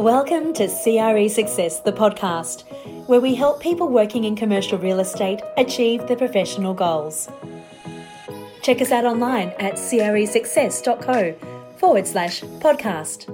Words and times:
Welcome 0.00 0.54
to 0.54 0.66
CRE 0.66 1.28
Success, 1.28 1.80
the 1.80 1.92
podcast, 1.92 2.64
where 3.06 3.20
we 3.20 3.34
help 3.34 3.60
people 3.60 3.86
working 3.86 4.24
in 4.24 4.34
commercial 4.34 4.78
real 4.78 4.98
estate 4.98 5.42
achieve 5.58 6.06
their 6.06 6.16
professional 6.16 6.72
goals. 6.72 7.28
Check 8.62 8.80
us 8.80 8.92
out 8.92 9.04
online 9.04 9.50
at 9.58 9.74
cresuccess.co 9.74 11.34
forward 11.76 12.06
slash 12.06 12.40
podcast. 12.40 13.28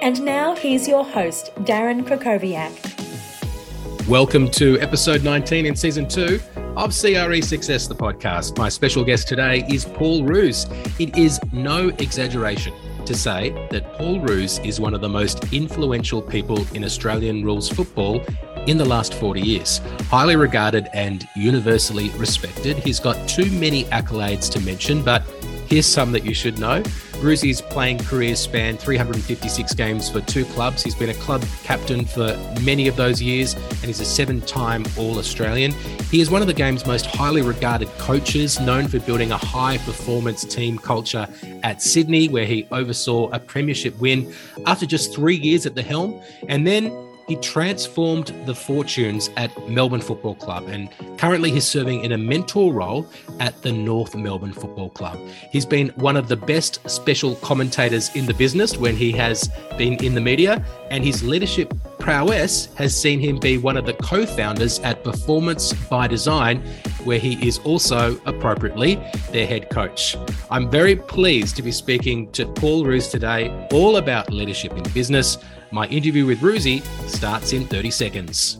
And 0.00 0.22
now 0.22 0.56
here's 0.56 0.88
your 0.88 1.04
host, 1.04 1.54
Darren 1.56 2.06
Krakowiak. 2.06 4.08
Welcome 4.08 4.50
to 4.52 4.80
episode 4.80 5.22
19 5.22 5.66
in 5.66 5.76
season 5.76 6.08
two 6.08 6.40
of 6.78 6.98
CRE 6.98 7.42
Success, 7.42 7.88
the 7.88 7.94
podcast. 7.94 8.56
My 8.56 8.70
special 8.70 9.04
guest 9.04 9.28
today 9.28 9.66
is 9.68 9.84
Paul 9.84 10.24
Roos. 10.24 10.64
It 10.98 11.18
is 11.18 11.38
no 11.52 11.88
exaggeration 11.98 12.72
to 13.10 13.16
say 13.16 13.50
that 13.72 13.92
Paul 13.94 14.20
Roos 14.20 14.60
is 14.60 14.80
one 14.80 14.94
of 14.94 15.00
the 15.00 15.08
most 15.08 15.52
influential 15.52 16.22
people 16.22 16.64
in 16.76 16.84
Australian 16.84 17.44
rules 17.44 17.68
football 17.68 18.20
in 18.68 18.78
the 18.78 18.84
last 18.84 19.14
40 19.14 19.40
years. 19.40 19.80
Highly 20.02 20.36
regarded 20.36 20.88
and 20.94 21.26
universally 21.34 22.10
respected. 22.10 22.76
He's 22.76 23.00
got 23.00 23.28
too 23.28 23.50
many 23.50 23.82
accolades 23.86 24.48
to 24.52 24.60
mention, 24.60 25.02
but 25.02 25.22
here's 25.66 25.86
some 25.86 26.12
that 26.12 26.24
you 26.24 26.34
should 26.34 26.60
know. 26.60 26.84
Roosy's 27.22 27.60
playing 27.60 27.98
career 27.98 28.34
spanned 28.34 28.80
356 28.80 29.74
games 29.74 30.08
for 30.08 30.20
two 30.22 30.44
clubs. 30.46 30.82
He's 30.82 30.94
been 30.94 31.10
a 31.10 31.14
club 31.14 31.44
captain 31.62 32.04
for 32.04 32.36
many 32.62 32.88
of 32.88 32.96
those 32.96 33.20
years, 33.20 33.54
and 33.54 33.84
he's 33.84 34.00
a 34.00 34.04
seven 34.04 34.40
time 34.40 34.84
All 34.96 35.18
Australian. 35.18 35.72
He 36.10 36.20
is 36.20 36.30
one 36.30 36.40
of 36.40 36.48
the 36.48 36.54
game's 36.54 36.86
most 36.86 37.06
highly 37.06 37.42
regarded 37.42 37.88
coaches, 37.98 38.58
known 38.60 38.88
for 38.88 39.00
building 39.00 39.32
a 39.32 39.36
high 39.36 39.78
performance 39.78 40.44
team 40.44 40.78
culture 40.78 41.28
at 41.62 41.82
Sydney, 41.82 42.28
where 42.28 42.46
he 42.46 42.66
oversaw 42.70 43.28
a 43.30 43.38
premiership 43.38 43.98
win 43.98 44.32
after 44.66 44.86
just 44.86 45.14
three 45.14 45.36
years 45.36 45.66
at 45.66 45.74
the 45.74 45.82
helm. 45.82 46.22
And 46.48 46.66
then 46.66 47.09
he 47.30 47.36
transformed 47.36 48.34
the 48.44 48.54
fortunes 48.56 49.30
at 49.36 49.56
Melbourne 49.68 50.00
Football 50.00 50.34
Club 50.34 50.66
and 50.66 50.88
currently 51.16 51.52
he's 51.52 51.64
serving 51.64 52.02
in 52.02 52.10
a 52.10 52.18
mentor 52.18 52.72
role 52.72 53.06
at 53.38 53.62
the 53.62 53.70
North 53.70 54.16
Melbourne 54.16 54.52
Football 54.52 54.90
Club. 54.90 55.16
He's 55.52 55.64
been 55.64 55.90
one 55.90 56.16
of 56.16 56.26
the 56.26 56.34
best 56.34 56.80
special 56.90 57.36
commentators 57.36 58.12
in 58.16 58.26
the 58.26 58.34
business 58.34 58.76
when 58.76 58.96
he 58.96 59.12
has 59.12 59.48
been 59.78 59.94
in 60.04 60.16
the 60.16 60.20
media, 60.20 60.64
and 60.90 61.04
his 61.04 61.22
leadership 61.22 61.72
prowess 62.00 62.66
has 62.74 63.00
seen 63.00 63.20
him 63.20 63.38
be 63.38 63.58
one 63.58 63.76
of 63.76 63.86
the 63.86 63.94
co 63.94 64.26
founders 64.26 64.80
at 64.80 65.04
Performance 65.04 65.72
by 65.88 66.08
Design, 66.08 66.60
where 67.04 67.20
he 67.20 67.46
is 67.46 67.58
also 67.58 68.20
appropriately 68.26 68.96
their 69.30 69.46
head 69.46 69.70
coach. 69.70 70.16
I'm 70.50 70.68
very 70.68 70.96
pleased 70.96 71.54
to 71.56 71.62
be 71.62 71.70
speaking 71.70 72.32
to 72.32 72.46
Paul 72.46 72.84
Roos 72.84 73.06
today, 73.06 73.68
all 73.70 73.98
about 73.98 74.32
leadership 74.32 74.72
in 74.72 74.82
business 74.92 75.38
my 75.70 75.86
interview 75.86 76.26
with 76.26 76.40
Roosie 76.40 76.82
starts 77.08 77.52
in 77.52 77.66
30 77.66 77.90
seconds. 77.90 78.58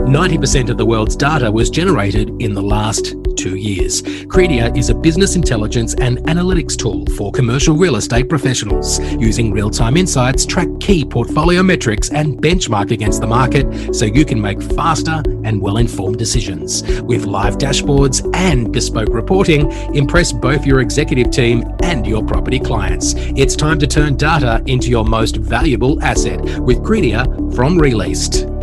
90% 0.00 0.70
of 0.70 0.78
the 0.78 0.86
world's 0.86 1.16
data 1.16 1.50
was 1.50 1.70
generated 1.70 2.30
in 2.40 2.54
the 2.54 2.62
last 2.62 3.14
two 3.36 3.56
years. 3.56 4.02
Credia 4.02 4.76
is 4.76 4.90
a 4.90 4.94
business 4.94 5.36
intelligence 5.36 5.94
and 5.94 6.18
analytics 6.24 6.76
tool 6.76 7.06
for 7.16 7.30
commercial 7.30 7.76
real 7.76 7.96
estate 7.96 8.28
professionals. 8.28 8.98
Using 9.14 9.52
real 9.52 9.70
time 9.70 9.96
insights, 9.96 10.44
track 10.44 10.68
key 10.80 11.04
portfolio 11.04 11.62
metrics, 11.62 12.10
and 12.10 12.36
benchmark 12.38 12.90
against 12.90 13.20
the 13.20 13.26
market 13.26 13.94
so 13.94 14.04
you 14.04 14.24
can 14.24 14.40
make 14.40 14.60
faster 14.60 15.22
and 15.44 15.60
well 15.60 15.76
informed 15.76 16.18
decisions. 16.18 16.82
With 17.02 17.26
live 17.26 17.58
dashboards 17.58 18.28
and 18.34 18.72
bespoke 18.72 19.10
reporting, 19.10 19.70
impress 19.94 20.32
both 20.32 20.66
your 20.66 20.80
executive 20.80 21.30
team 21.30 21.64
and 21.82 22.06
your 22.06 22.24
property 22.24 22.58
clients. 22.58 23.14
It's 23.16 23.54
time 23.54 23.78
to 23.78 23.86
turn 23.86 24.16
data 24.16 24.62
into 24.66 24.90
your 24.90 25.04
most 25.04 25.36
valuable 25.36 26.02
asset 26.02 26.40
with 26.58 26.78
Credia 26.78 27.24
from 27.54 27.78
Released. 27.78 28.57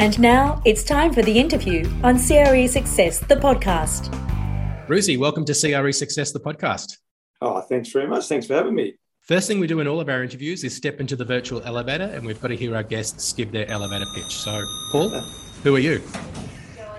And 0.00 0.16
now 0.20 0.62
it's 0.64 0.84
time 0.84 1.12
for 1.12 1.22
the 1.22 1.36
interview 1.36 1.84
on 2.04 2.18
CRE 2.18 2.68
Success, 2.68 3.18
the 3.18 3.34
podcast. 3.34 4.14
Roosie, 4.86 5.18
welcome 5.18 5.44
to 5.44 5.52
CRE 5.52 5.90
Success, 5.90 6.30
the 6.30 6.38
podcast. 6.38 6.98
Oh, 7.40 7.60
thanks 7.62 7.90
very 7.90 8.06
much. 8.06 8.28
Thanks 8.28 8.46
for 8.46 8.54
having 8.54 8.76
me. 8.76 8.94
First 9.22 9.48
thing 9.48 9.58
we 9.58 9.66
do 9.66 9.80
in 9.80 9.88
all 9.88 9.98
of 9.98 10.08
our 10.08 10.22
interviews 10.22 10.62
is 10.62 10.72
step 10.72 11.00
into 11.00 11.16
the 11.16 11.24
virtual 11.24 11.60
elevator, 11.62 12.04
and 12.04 12.24
we've 12.24 12.40
got 12.40 12.46
to 12.48 12.56
hear 12.56 12.76
our 12.76 12.84
guests 12.84 13.32
give 13.32 13.50
their 13.50 13.68
elevator 13.68 14.04
pitch. 14.14 14.36
So, 14.36 14.64
Paul, 14.92 15.08
who 15.64 15.74
are 15.74 15.80
you? 15.80 16.00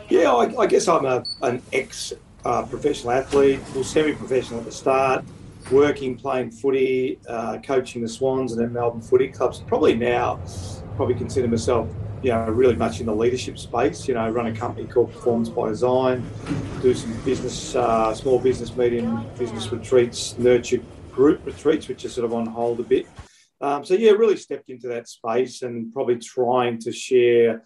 Yeah, 0.10 0.34
I, 0.34 0.54
I 0.58 0.68
guess 0.68 0.90
I'm 0.90 1.06
a, 1.06 1.24
an 1.42 1.62
ex 1.72 2.12
uh, 2.44 2.64
professional 2.64 3.12
athlete, 3.12 3.62
well, 3.74 3.86
semi 3.86 4.14
professional 4.14 4.60
at 4.60 4.66
the 4.66 4.74
start, 4.74 5.24
working, 5.72 6.18
playing 6.18 6.52
footy, 6.52 7.18
uh, 7.30 7.60
coaching 7.60 8.02
the 8.02 8.10
Swans 8.10 8.52
and 8.52 8.60
then 8.60 8.74
Melbourne 8.74 9.02
Footy 9.02 9.30
Clubs. 9.30 9.60
Probably 9.68 9.96
now, 9.96 10.42
probably 10.98 11.16
consider 11.16 11.48
myself 11.48 11.88
you 12.22 12.32
know, 12.32 12.46
really 12.46 12.76
much 12.76 13.00
in 13.00 13.06
the 13.06 13.16
leadership 13.16 13.58
space. 13.58 14.08
You 14.08 14.14
know, 14.14 14.30
run 14.30 14.48
a 14.48 14.56
company 14.56 14.88
called 14.88 15.12
Performance 15.14 15.50
by 15.50 15.70
Design, 15.70 16.28
do 16.82 16.94
some 16.94 17.14
business, 17.24 17.76
uh, 17.76 18.14
small 18.14 18.40
business, 18.40 18.76
medium 18.76 19.26
business 19.38 19.72
retreats, 19.72 20.38
nurture 20.38 20.82
group 21.12 21.46
retreats, 21.46 21.88
which 21.88 22.06
are 22.06 22.10
sort 22.10 22.26
of 22.26 22.34
on 22.34 22.46
hold 22.46 22.80
a 22.80 22.84
bit. 22.84 23.08
Um, 23.62 23.84
so 23.84 23.94
yeah, 23.94 24.12
really 24.12 24.38
stepped 24.38 24.70
into 24.70 24.88
that 24.88 25.08
space 25.08 25.62
and 25.62 25.92
probably 25.94 26.18
trying 26.18 26.80
to 26.80 26.92
share 26.92 27.64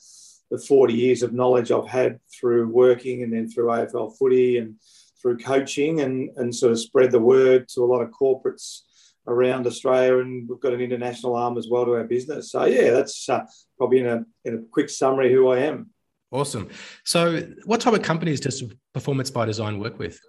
the 0.49 0.57
40 0.57 0.93
years 0.93 1.23
of 1.23 1.33
knowledge 1.33 1.71
I've 1.71 1.87
had 1.87 2.19
through 2.31 2.67
working 2.67 3.23
and 3.23 3.33
then 3.33 3.49
through 3.49 3.67
AFL 3.67 4.17
footy 4.17 4.57
and 4.57 4.75
through 5.21 5.37
coaching 5.37 6.01
and, 6.01 6.29
and 6.37 6.53
sort 6.53 6.71
of 6.71 6.79
spread 6.79 7.11
the 7.11 7.19
word 7.19 7.67
to 7.69 7.83
a 7.83 7.85
lot 7.85 8.01
of 8.01 8.11
corporates 8.11 8.81
around 9.27 9.67
Australia, 9.67 10.19
and 10.19 10.47
we've 10.47 10.59
got 10.59 10.73
an 10.73 10.81
international 10.81 11.35
arm 11.35 11.57
as 11.57 11.67
well 11.69 11.85
to 11.85 11.93
our 11.93 12.03
business. 12.03 12.51
So 12.51 12.65
yeah, 12.65 12.91
that's 12.91 13.27
uh, 13.29 13.45
probably 13.77 13.99
in 13.99 14.07
a 14.07 14.25
in 14.45 14.55
a 14.55 14.61
quick 14.71 14.89
summary 14.89 15.31
who 15.31 15.49
I 15.49 15.59
am. 15.59 15.89
Awesome. 16.31 16.69
So, 17.05 17.41
what 17.65 17.79
type 17.79 17.93
of 17.93 18.01
companies 18.01 18.39
does 18.39 18.63
Performance 18.93 19.29
by 19.29 19.45
Design 19.45 19.79
work 19.79 19.99
with? 19.99 20.19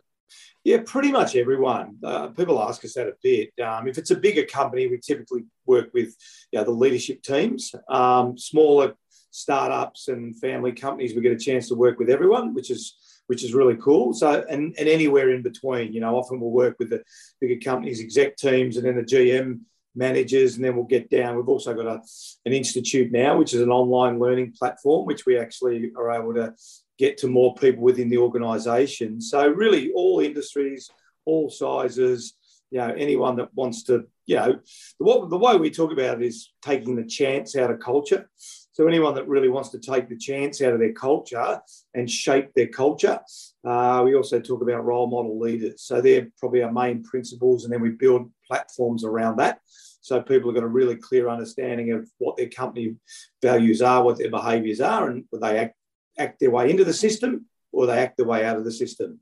Yeah, 0.62 0.78
pretty 0.84 1.10
much 1.10 1.34
everyone. 1.34 1.96
Uh, 2.02 2.28
people 2.28 2.62
ask 2.62 2.84
us 2.84 2.94
that 2.94 3.08
a 3.08 3.14
bit. 3.22 3.52
Um, 3.62 3.88
if 3.88 3.96
it's 3.96 4.10
a 4.10 4.16
bigger 4.16 4.44
company, 4.44 4.86
we 4.86 4.98
typically 4.98 5.44
work 5.66 5.90
with 5.94 6.14
you 6.52 6.58
know, 6.58 6.64
the 6.64 6.70
leadership 6.70 7.22
teams. 7.22 7.74
Um, 7.88 8.36
smaller 8.36 8.94
startups 9.30 10.08
and 10.08 10.38
family 10.38 10.72
companies, 10.72 11.14
we 11.14 11.20
get 11.20 11.32
a 11.32 11.36
chance 11.36 11.68
to 11.68 11.74
work 11.74 11.98
with 11.98 12.08
everyone, 12.08 12.54
which 12.54 12.70
is 12.70 12.96
which 13.26 13.44
is 13.44 13.54
really 13.54 13.76
cool. 13.76 14.12
So, 14.12 14.44
and, 14.48 14.74
and 14.78 14.88
anywhere 14.88 15.30
in 15.30 15.42
between, 15.42 15.92
you 15.92 16.00
know, 16.00 16.16
often 16.16 16.40
we'll 16.40 16.50
work 16.50 16.76
with 16.78 16.90
the 16.90 17.02
bigger 17.40 17.60
companies, 17.62 18.00
exec 18.00 18.36
teams, 18.36 18.76
and 18.76 18.86
then 18.86 18.96
the 18.96 19.02
GM 19.02 19.60
managers, 19.94 20.56
and 20.56 20.64
then 20.64 20.76
we'll 20.76 20.84
get 20.84 21.10
down. 21.10 21.36
We've 21.36 21.48
also 21.48 21.74
got 21.74 21.86
a, 21.86 22.02
an 22.46 22.52
institute 22.52 23.12
now, 23.12 23.38
which 23.38 23.54
is 23.54 23.60
an 23.60 23.70
online 23.70 24.18
learning 24.18 24.54
platform, 24.58 25.06
which 25.06 25.24
we 25.24 25.38
actually 25.38 25.92
are 25.96 26.10
able 26.10 26.34
to 26.34 26.54
get 26.98 27.18
to 27.18 27.28
more 27.28 27.54
people 27.54 27.82
within 27.82 28.08
the 28.08 28.18
organisation. 28.18 29.20
So, 29.20 29.48
really, 29.48 29.92
all 29.92 30.20
industries, 30.20 30.90
all 31.24 31.50
sizes, 31.50 32.34
you 32.70 32.78
know, 32.78 32.92
anyone 32.96 33.36
that 33.36 33.54
wants 33.54 33.84
to, 33.84 34.04
you 34.26 34.36
know, 34.36 34.58
the, 34.98 35.26
the 35.28 35.38
way 35.38 35.56
we 35.56 35.70
talk 35.70 35.92
about 35.92 36.20
it 36.20 36.26
is 36.26 36.50
taking 36.62 36.96
the 36.96 37.04
chance 37.04 37.56
out 37.56 37.70
of 37.70 37.78
culture. 37.78 38.28
So 38.74 38.88
anyone 38.88 39.14
that 39.14 39.28
really 39.28 39.48
wants 39.48 39.68
to 39.68 39.78
take 39.78 40.08
the 40.08 40.16
chance 40.16 40.60
out 40.60 40.72
of 40.72 40.80
their 40.80 40.92
culture 40.92 41.60
and 41.94 42.10
shape 42.10 42.52
their 42.54 42.66
culture, 42.66 43.20
uh, 43.64 44.02
we 44.04 44.16
also 44.16 44.40
talk 44.40 44.62
about 44.62 44.84
role 44.84 45.06
model 45.06 45.38
leaders. 45.38 45.82
So 45.82 46.00
they're 46.00 46.26
probably 46.40 46.64
our 46.64 46.72
main 46.72 47.04
principles, 47.04 47.62
and 47.62 47.72
then 47.72 47.80
we 47.80 47.90
build 47.90 48.32
platforms 48.48 49.04
around 49.04 49.36
that. 49.36 49.60
So 50.00 50.20
people 50.20 50.50
have 50.50 50.56
got 50.56 50.64
a 50.64 50.68
really 50.68 50.96
clear 50.96 51.28
understanding 51.28 51.92
of 51.92 52.10
what 52.18 52.36
their 52.36 52.48
company 52.48 52.96
values 53.40 53.80
are, 53.80 54.02
what 54.02 54.18
their 54.18 54.30
behaviours 54.30 54.80
are, 54.80 55.08
and 55.08 55.24
they 55.40 55.56
act, 55.56 55.76
act 56.18 56.40
their 56.40 56.50
way 56.50 56.68
into 56.68 56.84
the 56.84 56.92
system 56.92 57.46
or 57.70 57.86
they 57.86 57.98
act 57.98 58.16
their 58.16 58.26
way 58.26 58.44
out 58.44 58.56
of 58.56 58.64
the 58.64 58.72
system. 58.72 59.20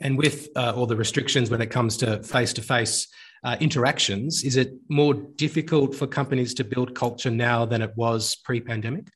And 0.00 0.16
with 0.16 0.48
uh, 0.56 0.72
all 0.74 0.86
the 0.86 0.96
restrictions 0.96 1.50
when 1.50 1.60
it 1.60 1.70
comes 1.70 1.98
to 1.98 2.22
face 2.22 2.54
to 2.54 2.62
face 2.62 3.06
uh, 3.44 3.56
interactions, 3.60 4.44
is 4.44 4.56
it 4.56 4.74
more 4.88 5.14
difficult 5.14 5.94
for 5.94 6.06
companies 6.06 6.54
to 6.54 6.64
build 6.64 6.94
culture 6.94 7.30
now 7.30 7.64
than 7.64 7.82
it 7.82 7.92
was 7.96 8.36
pre 8.36 8.60
pandemic? 8.60 9.08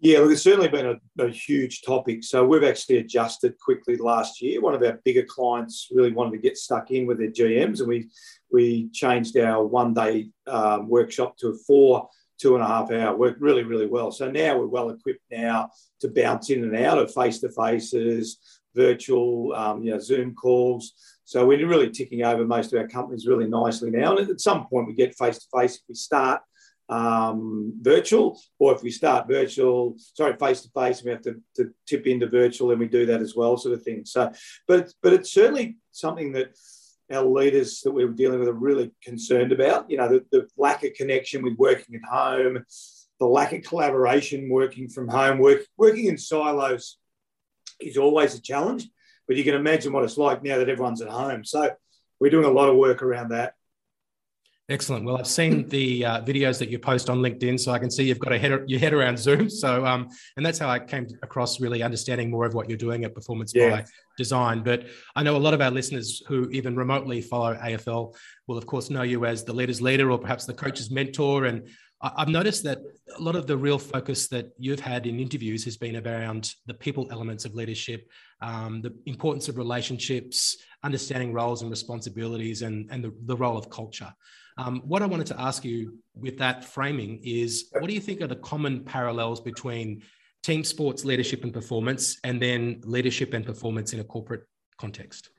Yeah, 0.00 0.20
look, 0.20 0.30
it's 0.30 0.42
certainly 0.42 0.68
been 0.68 0.86
a, 0.86 1.24
a, 1.24 1.28
huge 1.28 1.82
topic. 1.82 2.22
So 2.22 2.46
we've 2.46 2.62
actually 2.62 2.98
adjusted 2.98 3.58
quickly 3.58 3.96
last 3.96 4.40
year. 4.40 4.60
One 4.60 4.74
of 4.74 4.82
our 4.84 5.00
bigger 5.04 5.24
clients 5.24 5.88
really 5.90 6.12
wanted 6.12 6.32
to 6.32 6.38
get 6.38 6.56
stuck 6.56 6.92
in 6.92 7.04
with 7.04 7.18
their 7.18 7.30
GMs, 7.30 7.80
and 7.80 7.88
we 7.88 8.08
we 8.52 8.90
changed 8.90 9.36
our 9.36 9.64
one 9.64 9.94
day 9.94 10.30
um, 10.46 10.88
workshop 10.88 11.36
to 11.38 11.48
a 11.48 11.54
four 11.66 12.08
two 12.38 12.54
and 12.54 12.62
a 12.62 12.66
half 12.66 12.92
hour. 12.92 13.16
Worked 13.16 13.40
really 13.40 13.64
really 13.64 13.86
well. 13.86 14.12
So 14.12 14.30
now 14.30 14.56
we're 14.56 14.66
well 14.66 14.90
equipped 14.90 15.24
now 15.32 15.70
to 16.00 16.08
bounce 16.08 16.50
in 16.50 16.62
and 16.62 16.76
out 16.76 16.98
of 16.98 17.12
face 17.12 17.40
to 17.40 17.50
faces, 17.50 18.38
virtual, 18.76 19.52
um, 19.54 19.82
you 19.82 19.90
know, 19.90 19.98
Zoom 19.98 20.32
calls. 20.34 20.92
So 21.28 21.44
we're 21.44 21.68
really 21.68 21.90
ticking 21.90 22.22
over 22.22 22.46
most 22.46 22.72
of 22.72 22.80
our 22.80 22.88
companies 22.88 23.26
really 23.26 23.46
nicely 23.46 23.90
now. 23.90 24.16
And 24.16 24.30
at 24.30 24.40
some 24.40 24.66
point, 24.66 24.86
we 24.86 24.94
get 24.94 25.14
face 25.14 25.36
to 25.40 25.46
face. 25.54 25.74
If 25.74 25.82
we 25.86 25.94
start 25.94 26.40
um, 26.88 27.74
virtual, 27.82 28.40
or 28.58 28.74
if 28.74 28.82
we 28.82 28.90
start 28.90 29.28
virtual, 29.28 29.94
sorry, 30.14 30.38
face 30.38 30.62
to 30.62 30.70
face, 30.70 31.04
we 31.04 31.10
have 31.10 31.20
to, 31.20 31.38
to 31.56 31.70
tip 31.86 32.06
into 32.06 32.28
virtual, 32.28 32.70
and 32.70 32.80
we 32.80 32.88
do 32.88 33.04
that 33.04 33.20
as 33.20 33.36
well, 33.36 33.58
sort 33.58 33.74
of 33.74 33.82
thing. 33.82 34.06
So, 34.06 34.32
but 34.66 34.90
but 35.02 35.12
it's 35.12 35.30
certainly 35.30 35.76
something 35.92 36.32
that 36.32 36.56
our 37.12 37.26
leaders 37.26 37.82
that 37.82 37.92
we 37.92 38.06
were 38.06 38.12
dealing 38.12 38.38
with 38.38 38.48
are 38.48 38.54
really 38.54 38.90
concerned 39.02 39.52
about. 39.52 39.90
You 39.90 39.98
know, 39.98 40.08
the, 40.08 40.24
the 40.32 40.48
lack 40.56 40.82
of 40.82 40.94
connection 40.94 41.42
with 41.42 41.58
working 41.58 41.96
at 41.96 42.08
home, 42.08 42.64
the 43.20 43.26
lack 43.26 43.52
of 43.52 43.64
collaboration 43.64 44.48
working 44.48 44.88
from 44.88 45.08
home, 45.08 45.40
work, 45.40 45.60
working 45.76 46.06
in 46.06 46.16
silos 46.16 46.96
is 47.80 47.98
always 47.98 48.34
a 48.34 48.40
challenge. 48.40 48.88
But 49.28 49.36
you 49.36 49.44
can 49.44 49.54
imagine 49.54 49.92
what 49.92 50.02
it's 50.02 50.18
like 50.18 50.42
now 50.42 50.58
that 50.58 50.68
everyone's 50.68 51.02
at 51.02 51.08
home. 51.08 51.44
So 51.44 51.70
we're 52.18 52.30
doing 52.30 52.46
a 52.46 52.50
lot 52.50 52.68
of 52.68 52.76
work 52.76 53.02
around 53.02 53.28
that. 53.28 53.54
Excellent. 54.70 55.06
Well, 55.06 55.16
I've 55.16 55.26
seen 55.26 55.66
the 55.68 56.04
uh, 56.04 56.20
videos 56.20 56.58
that 56.58 56.68
you 56.68 56.78
post 56.78 57.08
on 57.08 57.20
LinkedIn, 57.20 57.58
so 57.58 57.72
I 57.72 57.78
can 57.78 57.90
see 57.90 58.04
you've 58.04 58.18
got 58.18 58.34
a 58.34 58.38
head, 58.38 58.64
your 58.66 58.78
head 58.78 58.92
around 58.92 59.18
Zoom. 59.18 59.48
So, 59.58 59.84
um, 59.86 60.08
and 60.36 60.44
that's 60.44 60.58
how 60.58 60.68
I 60.68 60.78
came 60.78 61.06
across 61.22 61.58
really 61.58 61.82
understanding 61.82 62.30
more 62.30 62.44
of 62.44 62.52
what 62.52 62.68
you're 62.68 62.76
doing 62.76 63.04
at 63.04 63.14
Performance 63.14 63.52
yeah. 63.54 63.70
by 63.70 63.84
Design. 64.18 64.62
But 64.62 64.86
I 65.16 65.22
know 65.22 65.36
a 65.36 65.38
lot 65.38 65.54
of 65.54 65.62
our 65.62 65.70
listeners 65.70 66.22
who 66.28 66.50
even 66.50 66.76
remotely 66.76 67.22
follow 67.22 67.54
AFL 67.54 68.14
will, 68.46 68.58
of 68.58 68.66
course, 68.66 68.90
know 68.90 69.02
you 69.02 69.24
as 69.24 69.42
the 69.42 69.54
leader's 69.54 69.80
leader 69.80 70.10
or 70.10 70.18
perhaps 70.18 70.44
the 70.44 70.52
coach's 70.52 70.90
mentor. 70.90 71.46
And 71.46 71.68
I've 72.00 72.28
noticed 72.28 72.62
that 72.62 72.78
a 73.16 73.20
lot 73.20 73.34
of 73.34 73.48
the 73.48 73.56
real 73.56 73.78
focus 73.78 74.28
that 74.28 74.52
you've 74.56 74.78
had 74.78 75.06
in 75.06 75.18
interviews 75.18 75.64
has 75.64 75.76
been 75.76 75.96
around 75.96 76.54
the 76.66 76.74
people 76.74 77.08
elements 77.10 77.44
of 77.44 77.54
leadership, 77.54 78.08
um, 78.40 78.80
the 78.82 78.94
importance 79.06 79.48
of 79.48 79.58
relationships, 79.58 80.58
understanding 80.84 81.32
roles 81.32 81.62
and 81.62 81.70
responsibilities, 81.70 82.62
and, 82.62 82.88
and 82.92 83.02
the, 83.02 83.12
the 83.24 83.36
role 83.36 83.58
of 83.58 83.68
culture. 83.68 84.14
Um, 84.58 84.80
what 84.84 85.02
I 85.02 85.06
wanted 85.06 85.26
to 85.28 85.40
ask 85.40 85.64
you 85.64 85.98
with 86.14 86.38
that 86.38 86.64
framing 86.64 87.20
is 87.24 87.68
what 87.72 87.88
do 87.88 87.94
you 87.94 88.00
think 88.00 88.20
are 88.20 88.28
the 88.28 88.36
common 88.36 88.84
parallels 88.84 89.40
between 89.40 90.02
team 90.44 90.62
sports 90.62 91.04
leadership 91.04 91.42
and 91.42 91.52
performance 91.52 92.18
and 92.22 92.40
then 92.40 92.80
leadership 92.84 93.34
and 93.34 93.44
performance 93.44 93.92
in 93.92 94.00
a 94.00 94.04
corporate 94.04 94.42
context? 94.76 95.30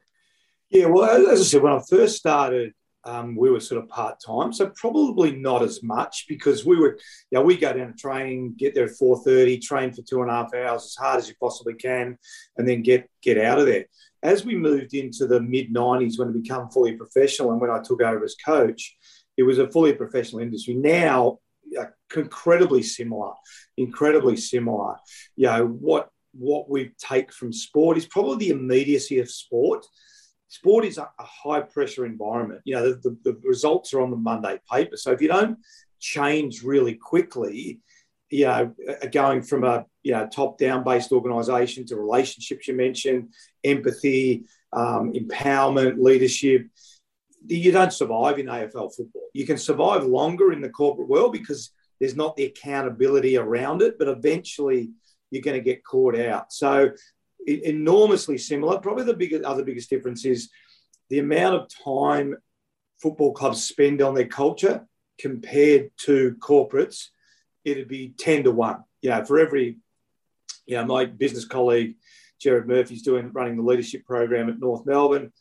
Yeah, 0.70 0.86
well, 0.86 1.28
as 1.28 1.40
I 1.40 1.44
said, 1.44 1.64
when 1.64 1.74
I 1.74 1.82
first 1.90 2.18
started, 2.18 2.74
um, 3.10 3.36
we 3.36 3.50
were 3.50 3.60
sort 3.60 3.84
of 3.84 3.90
part 3.90 4.20
time, 4.26 4.54
so 4.54 4.72
probably 4.76 5.32
not 5.36 5.64
as 5.64 5.82
much 5.82 6.26
because 6.28 6.64
we 6.66 6.78
were, 6.78 6.98
you 7.32 7.40
know, 7.40 7.42
we 7.42 7.58
go 7.58 7.74
down 7.74 7.88
to 7.88 7.94
training, 7.94 8.54
get 8.58 8.76
there 8.76 8.86
at 8.86 8.92
four 8.92 9.22
thirty, 9.24 9.58
train 9.58 9.92
for 9.92 10.04
two 10.04 10.22
and 10.22 10.30
a 10.30 10.34
half 10.34 10.54
hours 10.54 10.86
as 10.86 10.96
hard 10.96 11.18
as 11.18 11.28
you 11.28 11.34
possibly 11.40 11.74
can, 11.74 12.18
and 12.58 12.68
then 12.68 12.84
get 12.84 13.10
get 13.24 13.38
out 13.38 13.60
of 13.60 13.66
there. 13.66 13.86
As 14.22 14.46
we 14.46 14.56
moved 14.56 14.94
into 14.94 15.26
the 15.26 15.42
mid 15.42 15.74
'90s, 15.74 16.20
when 16.20 16.30
it 16.30 16.42
became 16.42 16.70
fully 16.70 16.96
professional, 16.96 17.52
and 17.52 17.60
when 17.60 17.72
I 17.72 17.82
took 17.82 18.02
over 18.02 18.24
as 18.24 18.36
coach, 18.46 18.96
it 19.38 19.44
was 19.44 19.58
a 19.58 19.72
fully 19.72 19.94
professional 19.94 20.42
industry. 20.42 20.76
Now, 20.76 21.40
uh, 21.80 21.86
incredibly 22.16 22.84
similar, 22.84 23.34
incredibly 23.78 24.38
similar. 24.38 24.98
You 25.36 25.48
know, 25.48 25.66
what 25.68 26.10
what 26.34 26.70
we 26.70 26.92
take 27.00 27.34
from 27.34 27.52
sport 27.54 27.98
is 27.98 28.06
probably 28.06 28.38
the 28.38 28.50
immediacy 28.54 29.20
of 29.20 29.32
sport. 29.32 29.84
Sport 30.50 30.86
is 30.86 30.98
a, 30.98 31.10
a 31.20 31.24
high 31.24 31.62
pressure 31.62 32.06
environment. 32.06 32.62
You 32.66 32.76
know, 32.76 32.92
the, 32.92 33.10
the, 33.10 33.18
the 33.24 33.40
results 33.44 33.94
are 33.94 34.02
on 34.02 34.12
the 34.12 34.18
Monday 34.18 34.60
paper. 34.72 34.98
So 34.98 35.12
if 35.12 35.22
you 35.22 35.28
don't 35.28 35.60
change 36.00 36.64
really 36.64 36.96
quickly, 36.96 37.80
you 38.30 38.46
know, 38.46 38.76
going 39.12 39.42
from 39.42 39.64
a 39.64 39.86
you 40.04 40.12
know 40.12 40.28
top 40.28 40.58
down 40.58 40.84
based 40.84 41.12
organisation 41.12 41.86
to 41.88 41.96
relationships 41.96 42.68
you 42.68 42.76
mentioned, 42.76 43.34
empathy, 43.64 44.46
um, 44.74 45.14
empowerment, 45.14 46.00
leadership 46.00 46.68
you 47.48 47.72
don't 47.72 47.94
survive 47.94 48.40
in 48.40 48.48
AFL 48.48 48.96
football. 48.96 49.30
You 49.34 49.46
can 49.46 49.58
survive 49.58 50.04
longer 50.04 50.52
in 50.52 50.62
the 50.62 50.70
corporate 50.70 51.08
world 51.08 51.32
because 51.32 51.72
there's 52.00 52.16
not 52.16 52.36
the 52.36 52.46
accountability 52.46 53.38
around 53.38 53.82
it, 53.82 53.98
but 53.98 54.08
eventually 54.08 54.92
you're 55.32 55.42
going 55.42 55.58
to 55.58 55.64
get 55.64 55.84
caught 55.84 56.18
out. 56.18 56.52
So 56.52 56.92
enormously 57.50 58.38
similar. 58.38 58.80
Probably 58.80 59.04
the 59.04 59.14
biggest 59.14 59.44
other 59.44 59.64
biggest 59.64 59.90
difference 59.90 60.26
is 60.26 60.50
the 61.10 61.20
amount 61.20 61.56
of 61.56 61.70
time 61.84 62.36
football 63.02 63.34
clubs 63.34 63.64
spend 63.64 64.02
on 64.02 64.14
their 64.14 64.28
culture 64.28 64.86
compared 65.20 65.92
to 65.98 66.36
corporates. 66.40 67.08
It'd 67.66 67.88
be 67.88 68.14
ten 68.18 68.44
to 68.44 68.52
one. 68.52 68.84
You 69.02 69.12
know, 69.12 69.24
for 69.24 69.40
every, 69.40 69.78
you 70.66 70.76
know, 70.76 70.86
my 70.86 71.06
business 71.06 71.46
colleague 71.46 71.96
Jared 72.40 72.68
Murphy's 72.68 73.02
doing 73.02 73.32
running 73.34 73.58
the 73.58 73.64
leadership 73.64 74.06
program 74.06 74.50
at 74.50 74.60
North 74.60 74.86
Melbourne 74.86 75.32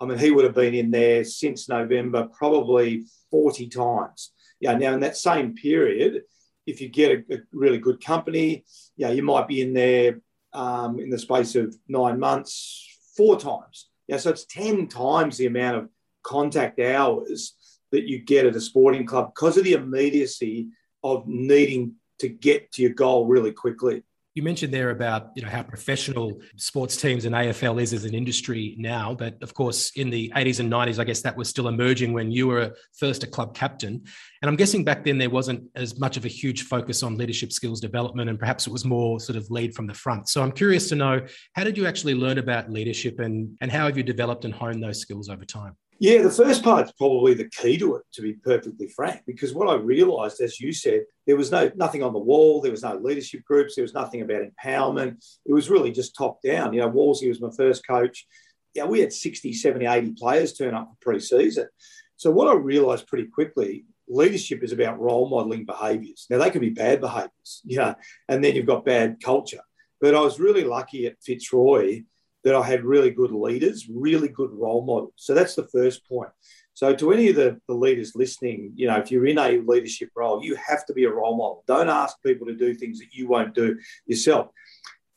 I 0.00 0.06
mean, 0.06 0.18
he 0.18 0.30
would 0.30 0.44
have 0.44 0.54
been 0.54 0.74
in 0.74 0.90
there 0.90 1.24
since 1.24 1.68
November 1.68 2.28
probably 2.32 3.04
40 3.30 3.68
times. 3.68 4.32
Yeah, 4.58 4.76
now 4.76 4.94
in 4.94 5.00
that 5.00 5.16
same 5.16 5.54
period, 5.54 6.22
if 6.66 6.80
you 6.80 6.88
get 6.88 7.24
a, 7.30 7.34
a 7.34 7.38
really 7.52 7.78
good 7.78 8.02
company, 8.02 8.64
yeah, 8.96 9.10
you 9.10 9.22
might 9.22 9.46
be 9.46 9.60
in 9.60 9.74
there 9.74 10.20
um, 10.52 10.98
in 10.98 11.10
the 11.10 11.18
space 11.18 11.54
of 11.54 11.76
nine 11.88 12.18
months 12.18 12.86
four 13.16 13.38
times. 13.38 13.88
Yeah, 14.08 14.16
so 14.16 14.30
it's 14.30 14.46
10 14.46 14.88
times 14.88 15.36
the 15.36 15.46
amount 15.46 15.76
of 15.76 15.88
contact 16.22 16.80
hours 16.80 17.54
that 17.92 18.08
you 18.08 18.18
get 18.18 18.46
at 18.46 18.56
a 18.56 18.60
sporting 18.60 19.06
club 19.06 19.32
because 19.34 19.56
of 19.56 19.64
the 19.64 19.72
immediacy 19.74 20.68
of 21.02 21.26
needing 21.26 21.94
to 22.18 22.28
get 22.28 22.70
to 22.72 22.82
your 22.82 22.92
goal 22.92 23.26
really 23.26 23.52
quickly. 23.52 24.02
You 24.34 24.44
mentioned 24.44 24.72
there 24.72 24.90
about 24.90 25.30
you 25.34 25.42
know 25.42 25.48
how 25.48 25.64
professional 25.64 26.40
sports 26.56 26.96
teams 26.96 27.24
and 27.24 27.34
AFL 27.34 27.82
is 27.82 27.92
as 27.92 28.04
an 28.04 28.14
industry 28.14 28.76
now, 28.78 29.12
but 29.12 29.42
of 29.42 29.54
course 29.54 29.90
in 29.96 30.08
the 30.08 30.32
80s 30.36 30.60
and 30.60 30.70
90s, 30.70 31.00
I 31.00 31.04
guess 31.04 31.20
that 31.22 31.36
was 31.36 31.48
still 31.48 31.66
emerging 31.66 32.12
when 32.12 32.30
you 32.30 32.46
were 32.46 32.76
first 32.96 33.24
a 33.24 33.26
club 33.26 33.56
captain. 33.56 34.02
And 34.40 34.48
I'm 34.48 34.54
guessing 34.54 34.84
back 34.84 35.04
then 35.04 35.18
there 35.18 35.30
wasn't 35.30 35.64
as 35.74 35.98
much 35.98 36.16
of 36.16 36.24
a 36.24 36.28
huge 36.28 36.62
focus 36.62 37.02
on 37.02 37.16
leadership 37.16 37.50
skills 37.50 37.80
development, 37.80 38.30
and 38.30 38.38
perhaps 38.38 38.68
it 38.68 38.72
was 38.72 38.84
more 38.84 39.18
sort 39.18 39.36
of 39.36 39.50
lead 39.50 39.74
from 39.74 39.88
the 39.88 39.94
front. 39.94 40.28
So 40.28 40.42
I'm 40.42 40.52
curious 40.52 40.88
to 40.90 40.94
know 40.94 41.26
how 41.54 41.64
did 41.64 41.76
you 41.76 41.86
actually 41.86 42.14
learn 42.14 42.38
about 42.38 42.70
leadership, 42.70 43.18
and 43.18 43.56
and 43.60 43.70
how 43.70 43.86
have 43.86 43.96
you 43.96 44.04
developed 44.04 44.44
and 44.44 44.54
honed 44.54 44.82
those 44.82 45.00
skills 45.00 45.28
over 45.28 45.44
time? 45.44 45.76
Yeah, 46.02 46.22
the 46.22 46.30
first 46.30 46.64
part's 46.64 46.92
probably 46.92 47.34
the 47.34 47.50
key 47.50 47.76
to 47.76 47.96
it, 47.96 48.04
to 48.14 48.22
be 48.22 48.32
perfectly 48.32 48.88
frank, 48.88 49.20
because 49.26 49.52
what 49.52 49.68
I 49.68 49.74
realised, 49.74 50.40
as 50.40 50.58
you 50.58 50.72
said, 50.72 51.02
there 51.26 51.36
was 51.36 51.52
no 51.52 51.70
nothing 51.76 52.02
on 52.02 52.14
the 52.14 52.18
wall, 52.18 52.62
there 52.62 52.70
was 52.70 52.82
no 52.82 52.96
leadership 52.96 53.44
groups, 53.44 53.74
there 53.74 53.84
was 53.84 53.92
nothing 53.92 54.22
about 54.22 54.40
empowerment. 54.42 55.22
It 55.44 55.52
was 55.52 55.68
really 55.68 55.92
just 55.92 56.16
top 56.16 56.40
down. 56.40 56.72
You 56.72 56.80
know, 56.80 56.90
Wallsy 56.90 57.28
was 57.28 57.42
my 57.42 57.50
first 57.54 57.86
coach. 57.86 58.26
Yeah, 58.72 58.86
we 58.86 59.00
had 59.00 59.12
60, 59.12 59.52
70, 59.52 59.84
80 59.84 60.12
players 60.12 60.54
turn 60.54 60.74
up 60.74 60.88
for 60.88 61.12
pre-season. 61.12 61.68
So 62.16 62.30
what 62.30 62.48
I 62.48 62.54
realised 62.54 63.06
pretty 63.06 63.26
quickly, 63.26 63.84
leadership 64.08 64.62
is 64.62 64.72
about 64.72 64.98
role 64.98 65.28
modelling 65.28 65.66
behaviours. 65.66 66.26
Now 66.30 66.38
they 66.38 66.48
can 66.48 66.62
be 66.62 66.70
bad 66.70 67.02
behaviours, 67.02 67.60
you 67.62 67.76
know, 67.76 67.94
and 68.26 68.42
then 68.42 68.54
you've 68.54 68.64
got 68.64 68.86
bad 68.86 69.18
culture. 69.22 69.60
But 70.00 70.14
I 70.14 70.20
was 70.20 70.40
really 70.40 70.64
lucky 70.64 71.06
at 71.06 71.22
Fitzroy 71.22 72.04
that 72.44 72.54
I 72.54 72.62
had 72.62 72.84
really 72.84 73.10
good 73.10 73.32
leaders, 73.32 73.88
really 73.88 74.28
good 74.28 74.50
role 74.52 74.84
models. 74.84 75.12
So 75.16 75.34
that's 75.34 75.54
the 75.54 75.68
first 75.68 76.08
point. 76.08 76.30
So 76.74 76.94
to 76.94 77.12
any 77.12 77.28
of 77.28 77.36
the, 77.36 77.60
the 77.68 77.74
leaders 77.74 78.12
listening, 78.14 78.72
you 78.74 78.86
know, 78.86 78.96
if 78.96 79.10
you're 79.10 79.26
in 79.26 79.38
a 79.38 79.58
leadership 79.58 80.10
role, 80.16 80.42
you 80.42 80.56
have 80.56 80.86
to 80.86 80.94
be 80.94 81.04
a 81.04 81.10
role 81.10 81.36
model. 81.36 81.64
Don't 81.66 81.90
ask 81.90 82.16
people 82.24 82.46
to 82.46 82.54
do 82.54 82.72
things 82.74 82.98
that 83.00 83.12
you 83.12 83.28
won't 83.28 83.54
do 83.54 83.78
yourself. 84.06 84.48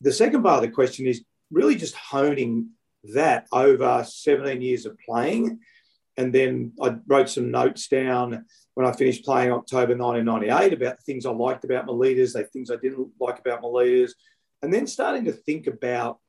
The 0.02 0.12
second 0.12 0.44
part 0.44 0.64
of 0.64 0.70
the 0.70 0.76
question 0.76 1.08
is 1.08 1.24
really 1.52 1.76
just 1.76 1.96
honing 1.96 2.70
that 3.14 3.48
over 3.54 4.04
17 4.06 4.62
years 4.62 4.86
of 4.86 4.98
playing. 5.00 5.60
And 6.18 6.34
then 6.34 6.74
I 6.82 6.98
wrote 7.08 7.30
some 7.30 7.52
notes 7.52 7.88
down 7.88 8.46
when 8.74 8.86
I 8.86 8.92
finished 8.92 9.26
playing 9.26 9.52
October 9.52 9.96
1998 9.96 10.74
about 10.74 10.98
the 10.98 11.04
things 11.04 11.26
I 11.26 11.32
liked 11.32 11.64
about 11.64 11.86
my 11.86 11.94
leaders, 11.94 12.34
the 12.34 12.44
things 12.44 12.72
I 12.72 12.76
didn't 12.76 13.08
like 13.20 13.40
about 13.40 13.62
my 13.62 13.68
leaders, 13.68 14.16
and 14.62 14.74
then 14.74 14.88
starting 14.88 15.26
to 15.26 15.32
think 15.32 15.68
about 15.68 16.20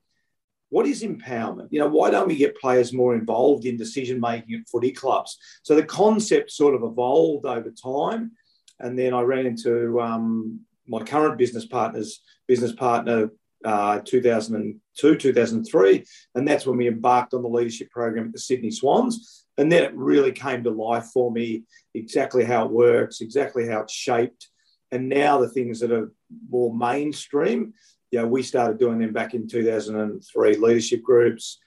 what 0.74 0.86
is 0.86 1.04
empowerment? 1.04 1.68
You 1.70 1.78
know, 1.78 1.86
why 1.86 2.10
don't 2.10 2.26
we 2.26 2.34
get 2.34 2.56
players 2.56 2.92
more 2.92 3.14
involved 3.14 3.64
in 3.64 3.76
decision 3.76 4.18
making 4.18 4.56
at 4.56 4.68
footy 4.68 4.90
clubs? 4.90 5.38
So 5.62 5.76
the 5.76 5.84
concept 5.84 6.50
sort 6.50 6.74
of 6.74 6.82
evolved 6.82 7.46
over 7.46 7.70
time. 7.70 8.32
And 8.80 8.98
then 8.98 9.14
I 9.14 9.20
ran 9.20 9.46
into 9.46 10.00
um, 10.00 10.62
my 10.88 11.04
current 11.04 11.38
business 11.38 11.64
partner's 11.64 12.24
business 12.48 12.72
partner, 12.72 13.30
uh, 13.64 14.00
2002, 14.00 15.16
2003. 15.16 16.04
And 16.34 16.48
that's 16.48 16.66
when 16.66 16.76
we 16.76 16.88
embarked 16.88 17.34
on 17.34 17.42
the 17.42 17.48
leadership 17.48 17.88
program 17.92 18.26
at 18.26 18.32
the 18.32 18.40
Sydney 18.40 18.72
Swans. 18.72 19.46
And 19.56 19.70
then 19.70 19.84
it 19.84 19.94
really 19.94 20.32
came 20.32 20.64
to 20.64 20.70
life 20.70 21.06
for 21.14 21.30
me 21.30 21.62
exactly 21.94 22.42
how 22.42 22.64
it 22.64 22.72
works, 22.72 23.20
exactly 23.20 23.68
how 23.68 23.82
it's 23.82 23.94
shaped. 23.94 24.48
And 24.90 25.08
now 25.08 25.38
the 25.38 25.48
things 25.48 25.78
that 25.80 25.92
are 25.92 26.10
more 26.50 26.76
mainstream 26.76 27.74
you 28.14 28.20
know, 28.20 28.28
we 28.28 28.44
started 28.44 28.78
doing 28.78 29.00
them 29.00 29.12
back 29.12 29.34
in 29.34 29.48
2003, 29.48 30.56
leadership 30.58 31.02
groups, 31.02 31.58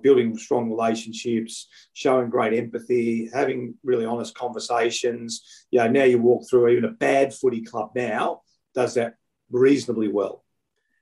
building 0.00 0.38
strong 0.38 0.70
relationships, 0.70 1.66
showing 1.92 2.30
great 2.30 2.56
empathy, 2.56 3.28
having 3.34 3.74
really 3.82 4.04
honest 4.04 4.32
conversations. 4.36 5.42
You 5.72 5.80
know, 5.80 5.88
now 5.88 6.04
you 6.04 6.20
walk 6.20 6.48
through 6.48 6.68
even 6.68 6.84
a 6.84 6.92
bad 6.92 7.34
footy 7.34 7.62
club 7.62 7.90
now 7.96 8.42
does 8.76 8.94
that 8.94 9.14
reasonably 9.50 10.06
well. 10.06 10.44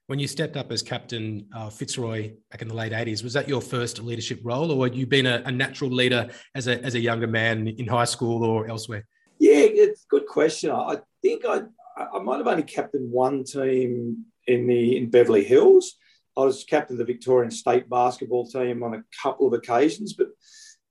When 0.06 0.18
you 0.18 0.26
stepped 0.26 0.56
up 0.56 0.72
as 0.72 0.80
captain 0.80 1.46
uh, 1.54 1.68
Fitzroy 1.68 2.32
back 2.50 2.62
in 2.62 2.68
the 2.68 2.74
late 2.74 2.92
80s, 2.92 3.22
was 3.22 3.34
that 3.34 3.46
your 3.46 3.60
first 3.60 3.98
leadership 3.98 4.40
role 4.44 4.72
or 4.72 4.86
had 4.86 4.94
you 4.94 5.06
been 5.06 5.26
a, 5.26 5.42
a 5.44 5.52
natural 5.52 5.90
leader 5.90 6.30
as 6.54 6.68
a, 6.68 6.82
as 6.82 6.94
a 6.94 7.00
younger 7.00 7.26
man 7.26 7.68
in 7.68 7.86
high 7.86 8.04
school 8.04 8.44
or 8.44 8.66
elsewhere? 8.66 9.06
Yeah, 9.38 9.56
it's 9.56 10.04
a 10.04 10.08
good 10.08 10.26
question. 10.26 10.70
I 10.70 11.00
think 11.20 11.44
I, 11.44 11.64
I 11.98 12.18
might 12.20 12.38
have 12.38 12.46
only 12.46 12.62
captained 12.62 13.12
one 13.12 13.44
team 13.44 14.24
in 14.46 14.66
the 14.66 14.96
in 14.96 15.10
Beverly 15.10 15.44
Hills. 15.44 15.96
I 16.36 16.40
was 16.40 16.64
captain 16.64 16.94
of 16.94 16.98
the 16.98 17.12
Victorian 17.12 17.50
state 17.50 17.88
basketball 17.88 18.46
team 18.46 18.82
on 18.82 18.94
a 18.94 19.04
couple 19.22 19.46
of 19.46 19.54
occasions, 19.54 20.12
but 20.12 20.28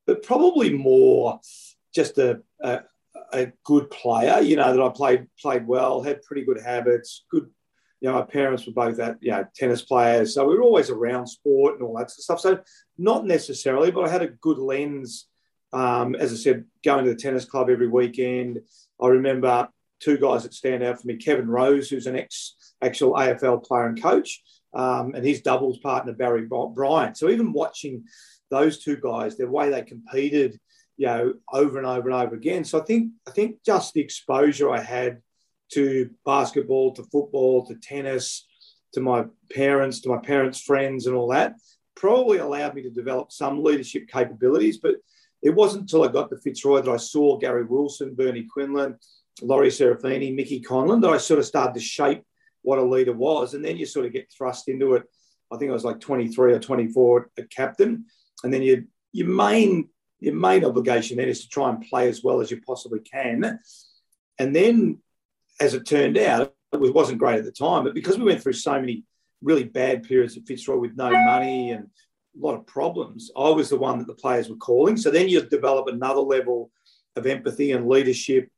but 0.06 0.24
probably 0.24 0.72
more 0.72 1.40
just 1.94 2.18
a, 2.18 2.42
a, 2.62 2.82
a 3.32 3.52
good 3.64 3.90
player. 3.90 4.42
You 4.42 4.56
know 4.56 4.72
that 4.72 4.82
I 4.82 4.90
played 4.90 5.28
played 5.40 5.68
well, 5.68 6.02
had 6.02 6.24
pretty 6.24 6.44
good 6.44 6.62
habits, 6.62 7.26
good. 7.30 7.50
You 8.02 8.12
know, 8.12 8.20
my 8.20 8.26
parents 8.26 8.68
were 8.68 8.74
both 8.74 9.00
at 9.00 9.18
you 9.22 9.32
know 9.32 9.46
tennis 9.56 9.82
players, 9.82 10.34
so 10.34 10.46
we 10.46 10.56
were 10.56 10.64
always 10.64 10.90
around 10.90 11.28
sport 11.28 11.76
and 11.76 11.84
all 11.84 11.98
that 11.98 12.12
sort 12.12 12.20
of 12.20 12.24
stuff. 12.24 12.40
So 12.40 12.60
not 12.98 13.26
necessarily, 13.26 13.92
but 13.92 14.06
I 14.06 14.10
had 14.10 14.22
a 14.22 14.28
good 14.28 14.58
lens. 14.58 15.28
Um, 15.74 16.16
as 16.16 16.32
I 16.32 16.36
said, 16.36 16.66
going 16.84 17.04
to 17.04 17.12
the 17.12 17.18
tennis 17.18 17.46
club 17.46 17.70
every 17.70 17.88
weekend. 17.88 18.62
I 19.02 19.08
remember 19.08 19.68
two 20.00 20.18
guys 20.18 20.44
that 20.44 20.54
stand 20.54 20.84
out 20.84 21.02
for 21.02 21.08
me: 21.08 21.18
Kevin 21.18 21.48
Rose, 21.48 21.90
who's 21.90 22.08
an 22.08 22.16
ex 22.16 22.56
actual 22.82 23.14
AFL 23.14 23.64
player 23.64 23.88
and 23.88 24.02
coach, 24.02 24.42
um, 24.74 25.14
and 25.16 25.26
his 25.26 25.42
doubles 25.42 25.80
partner 25.80 26.14
Barry 26.14 26.46
Bryant. 26.46 27.18
So 27.18 27.30
even 27.30 27.54
watching 27.54 28.04
those 28.50 28.84
two 28.84 28.98
guys, 28.98 29.38
the 29.38 29.48
way 29.48 29.70
they 29.70 29.82
competed, 29.82 30.60
you 30.98 31.08
know, 31.08 31.34
over 31.52 31.78
and 31.78 31.88
over 31.88 32.10
and 32.10 32.18
over 32.18 32.36
again. 32.36 32.64
So 32.64 32.80
I 32.82 32.84
think 32.84 33.12
I 33.28 33.32
think 33.32 33.58
just 33.66 33.94
the 33.94 34.02
exposure 34.02 34.72
I 34.72 34.82
had 34.82 35.22
to 35.74 36.10
basketball, 36.26 36.94
to 36.94 37.04
football, 37.04 37.66
to 37.66 37.76
tennis, 37.76 38.46
to 38.94 39.02
my 39.02 39.26
parents, 39.52 40.02
to 40.02 40.10
my 40.10 40.18
parents' 40.18 40.62
friends, 40.62 41.08
and 41.08 41.16
all 41.16 41.30
that 41.30 41.56
probably 41.96 42.38
allowed 42.38 42.76
me 42.76 42.84
to 42.84 42.90
develop 42.90 43.32
some 43.32 43.64
leadership 43.64 44.08
capabilities. 44.08 44.78
But 44.78 44.96
it 45.42 45.50
wasn't 45.50 45.84
until 45.84 46.04
I 46.04 46.12
got 46.12 46.30
to 46.30 46.38
Fitzroy 46.38 46.82
that 46.82 46.92
I 46.92 46.98
saw 46.98 47.38
Gary 47.38 47.64
Wilson, 47.66 48.16
Bernie 48.16 48.48
Quinlan, 48.52 48.98
Laurie 49.42 49.70
Serafini, 49.70 50.34
Mickey 50.36 50.62
Conlan 50.62 51.02
that 51.02 51.10
I 51.10 51.18
sort 51.18 51.40
of 51.40 51.46
started 51.46 51.74
to 51.74 51.80
shape 51.80 52.24
what 52.66 52.80
a 52.80 52.84
leader 52.84 53.14
was. 53.14 53.54
And 53.54 53.64
then 53.64 53.78
you 53.78 53.86
sort 53.86 54.06
of 54.06 54.14
get 54.14 54.32
thrust 54.32 54.68
into 54.68 54.96
it. 54.96 55.04
I 55.52 55.58
think 55.58 55.70
I 55.70 55.74
was 55.74 55.86
like 55.86 56.00
23 56.00 56.54
or 56.54 56.60
24 56.60 57.30
at 57.38 57.50
captain. 57.50 58.06
And 58.44 58.54
then 58.54 58.62
you, 58.62 58.86
your 59.14 59.28
main 59.28 59.90
your 60.20 60.36
main 60.36 60.66
obligation 60.66 61.18
then 61.18 61.28
is 61.28 61.42
to 61.42 61.50
try 61.50 61.70
and 61.70 61.82
play 61.88 62.10
as 62.10 62.24
well 62.24 62.42
as 62.42 62.50
you 62.50 62.62
possibly 62.62 63.00
can. 63.00 63.60
And 64.40 64.56
then, 64.56 65.00
as 65.60 65.74
it 65.74 65.86
turned 65.86 66.18
out, 66.18 66.54
it 66.74 66.94
wasn't 66.94 67.20
great 67.20 67.38
at 67.38 67.46
the 67.46 67.52
time, 67.52 67.84
but 67.84 67.94
because 67.94 68.18
we 68.18 68.26
went 68.26 68.42
through 68.42 68.54
so 68.54 68.80
many 68.80 69.04
really 69.42 69.64
bad 69.64 70.04
periods 70.04 70.36
at 70.36 70.46
Fitzroy 70.46 70.78
with 70.78 70.98
no 70.98 71.12
money 71.12 71.72
and 71.72 71.86
a 71.86 72.46
lot 72.46 72.56
of 72.56 72.66
problems, 72.66 73.32
I 73.38 73.50
was 73.50 73.70
the 73.70 73.78
one 73.78 74.00
that 74.00 74.08
the 74.08 74.14
players 74.14 74.50
were 74.50 74.56
calling. 74.56 74.98
So 74.98 75.12
then 75.12 75.30
you 75.30 75.42
develop 75.42 75.88
another 75.88 76.22
level 76.22 76.72
of 77.16 77.28
empathy 77.28 77.72
and 77.72 77.88
leadership 77.88 78.50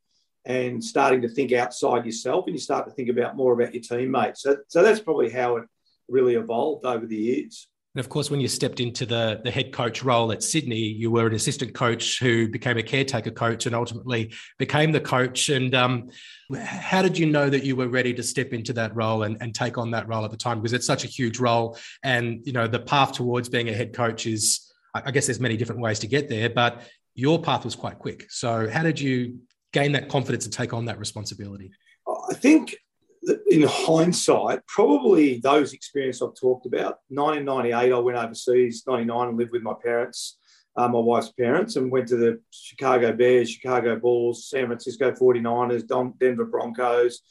and 0.47 0.81
starting 0.83 1.21
to 1.21 1.27
think 1.27 1.51
outside 1.51 2.05
yourself 2.05 2.45
and 2.47 2.55
you 2.55 2.59
start 2.59 2.87
to 2.87 2.91
think 2.93 3.09
about 3.09 3.35
more 3.35 3.53
about 3.53 3.73
your 3.73 3.83
teammates. 3.83 4.41
So, 4.41 4.57
so 4.69 4.81
that's 4.81 5.01
probably 5.01 5.29
how 5.29 5.57
it 5.57 5.65
really 6.07 6.35
evolved 6.35 6.85
over 6.85 7.05
the 7.05 7.17
years. 7.17 7.67
And 7.95 7.99
of 7.99 8.09
course, 8.09 8.31
when 8.31 8.39
you 8.39 8.47
stepped 8.47 8.79
into 8.79 9.05
the, 9.05 9.41
the 9.43 9.51
head 9.51 9.73
coach 9.73 10.03
role 10.03 10.31
at 10.31 10.43
Sydney, 10.43 10.77
you 10.77 11.11
were 11.11 11.27
an 11.27 11.33
assistant 11.33 11.73
coach 11.73 12.19
who 12.19 12.47
became 12.47 12.77
a 12.77 12.83
caretaker 12.83 13.31
coach 13.31 13.65
and 13.65 13.75
ultimately 13.75 14.33
became 14.57 14.91
the 14.91 15.01
coach. 15.01 15.49
And 15.49 15.73
um, 15.75 16.11
how 16.55 17.01
did 17.01 17.17
you 17.17 17.25
know 17.25 17.49
that 17.49 17.63
you 17.63 17.75
were 17.75 17.89
ready 17.89 18.13
to 18.13 18.23
step 18.23 18.53
into 18.53 18.71
that 18.73 18.95
role 18.95 19.23
and, 19.23 19.35
and 19.41 19.53
take 19.53 19.77
on 19.77 19.91
that 19.91 20.07
role 20.07 20.23
at 20.23 20.31
the 20.31 20.37
time? 20.37 20.59
Because 20.59 20.73
it's 20.73 20.85
such 20.85 21.03
a 21.03 21.07
huge 21.07 21.39
role. 21.39 21.77
And, 22.03 22.45
you 22.45 22.53
know, 22.53 22.67
the 22.67 22.79
path 22.79 23.13
towards 23.13 23.49
being 23.49 23.67
a 23.67 23.73
head 23.73 23.93
coach 23.93 24.27
is, 24.27 24.71
I 24.93 25.11
guess 25.11 25.25
there's 25.25 25.39
many 25.39 25.57
different 25.57 25.81
ways 25.81 25.99
to 25.99 26.07
get 26.07 26.29
there, 26.29 26.49
but 26.49 26.83
your 27.15 27.41
path 27.41 27.65
was 27.65 27.75
quite 27.75 27.97
quick. 27.97 28.27
So 28.29 28.69
how 28.69 28.83
did 28.83 28.99
you 28.99 29.39
gain 29.73 29.91
that 29.93 30.09
confidence 30.09 30.45
to 30.45 30.49
take 30.49 30.73
on 30.73 30.85
that 30.85 30.99
responsibility? 30.99 31.71
I 32.29 32.33
think 32.33 32.75
in 33.49 33.63
hindsight, 33.63 34.65
probably 34.67 35.39
those 35.39 35.73
experiences 35.73 36.21
I've 36.21 36.39
talked 36.39 36.65
about. 36.65 36.99
1998, 37.09 37.91
I 37.93 37.99
went 37.99 38.17
overseas. 38.17 38.83
99, 38.87 39.29
and 39.29 39.37
lived 39.37 39.51
with 39.51 39.63
my 39.63 39.73
parents, 39.83 40.37
uh, 40.77 40.87
my 40.87 40.99
wife's 40.99 41.31
parents, 41.31 41.75
and 41.75 41.91
went 41.91 42.07
to 42.09 42.15
the 42.15 42.39
Chicago 42.51 43.13
Bears, 43.13 43.49
Chicago 43.49 43.97
Bulls, 43.97 44.49
San 44.49 44.67
Francisco 44.67 45.11
49ers, 45.11 46.17
Denver 46.19 46.45
Broncos. 46.45 47.21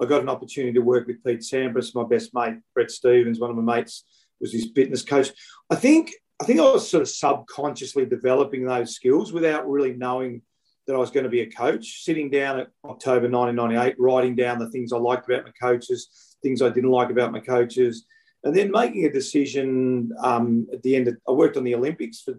I 0.00 0.06
got 0.06 0.22
an 0.22 0.28
opportunity 0.28 0.72
to 0.72 0.80
work 0.80 1.06
with 1.06 1.22
Pete 1.22 1.40
Sampras, 1.40 1.94
my 1.94 2.04
best 2.04 2.30
mate, 2.32 2.56
Brett 2.74 2.90
Stevens, 2.90 3.38
one 3.38 3.50
of 3.50 3.56
my 3.56 3.76
mates 3.76 4.04
was 4.42 4.52
his 4.52 4.70
fitness 4.74 5.02
coach. 5.02 5.30
I 5.70 5.76
think 5.76 6.12
I 6.40 6.44
think 6.44 6.58
I 6.58 6.72
was 6.72 6.90
sort 6.90 7.02
of 7.02 7.08
subconsciously 7.08 8.04
developing 8.04 8.64
those 8.64 8.96
skills 8.96 9.32
without 9.32 9.68
really 9.70 9.92
knowing 9.92 10.42
that 10.86 10.94
I 10.94 10.98
was 10.98 11.10
going 11.10 11.24
to 11.24 11.30
be 11.30 11.42
a 11.42 11.50
coach, 11.50 12.02
sitting 12.02 12.30
down 12.30 12.58
at 12.58 12.68
October 12.84 13.28
1998, 13.28 13.94
writing 13.98 14.34
down 14.34 14.58
the 14.58 14.70
things 14.70 14.92
I 14.92 14.96
liked 14.96 15.28
about 15.28 15.44
my 15.44 15.52
coaches, 15.60 16.36
things 16.42 16.60
I 16.60 16.70
didn't 16.70 16.90
like 16.90 17.10
about 17.10 17.32
my 17.32 17.40
coaches, 17.40 18.04
and 18.44 18.54
then 18.54 18.70
making 18.70 19.04
a 19.04 19.12
decision 19.12 20.10
um, 20.22 20.66
at 20.72 20.82
the 20.82 20.96
end. 20.96 21.08
Of, 21.08 21.16
I 21.28 21.32
worked 21.32 21.56
on 21.56 21.64
the 21.64 21.74
Olympics 21.74 22.20
for, 22.20 22.34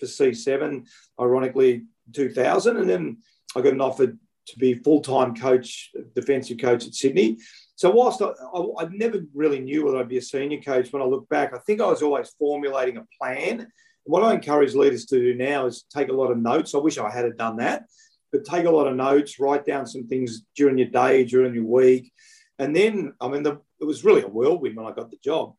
for 0.00 0.06
C7, 0.06 0.86
ironically, 1.20 1.84
2000, 2.12 2.76
and 2.76 2.90
then 2.90 3.18
I 3.56 3.60
got 3.60 3.72
an 3.72 3.80
offer 3.80 4.06
to 4.46 4.58
be 4.58 4.74
full-time 4.74 5.34
coach, 5.34 5.90
defensive 6.14 6.58
coach 6.58 6.86
at 6.86 6.94
Sydney. 6.94 7.38
So 7.76 7.90
whilst 7.90 8.20
I, 8.20 8.26
I, 8.26 8.84
I, 8.84 8.88
never 8.90 9.20
really 9.34 9.60
knew 9.60 9.84
whether 9.84 9.98
I'd 9.98 10.08
be 10.08 10.18
a 10.18 10.22
senior 10.22 10.60
coach, 10.60 10.92
when 10.92 11.00
I 11.00 11.06
look 11.06 11.28
back, 11.28 11.54
I 11.54 11.58
think 11.58 11.80
I 11.80 11.86
was 11.86 12.02
always 12.02 12.30
formulating 12.38 12.98
a 12.98 13.06
plan 13.18 13.68
what 14.04 14.22
I 14.22 14.34
encourage 14.34 14.74
leaders 14.74 15.06
to 15.06 15.18
do 15.18 15.34
now 15.34 15.66
is 15.66 15.84
take 15.94 16.08
a 16.08 16.12
lot 16.12 16.30
of 16.30 16.38
notes. 16.38 16.74
I 16.74 16.78
wish 16.78 16.98
I 16.98 17.10
had 17.10 17.36
done 17.36 17.56
that, 17.56 17.84
but 18.32 18.44
take 18.44 18.66
a 18.66 18.70
lot 18.70 18.86
of 18.86 18.96
notes, 18.96 19.40
write 19.40 19.64
down 19.64 19.86
some 19.86 20.06
things 20.06 20.42
during 20.56 20.78
your 20.78 20.88
day, 20.88 21.24
during 21.24 21.54
your 21.54 21.64
week. 21.64 22.12
And 22.58 22.74
then, 22.74 23.14
I 23.20 23.28
mean, 23.28 23.42
the, 23.42 23.60
it 23.80 23.84
was 23.84 24.04
really 24.04 24.22
a 24.22 24.28
whirlwind 24.28 24.76
when 24.76 24.86
I 24.86 24.92
got 24.92 25.10
the 25.10 25.18
job. 25.24 25.54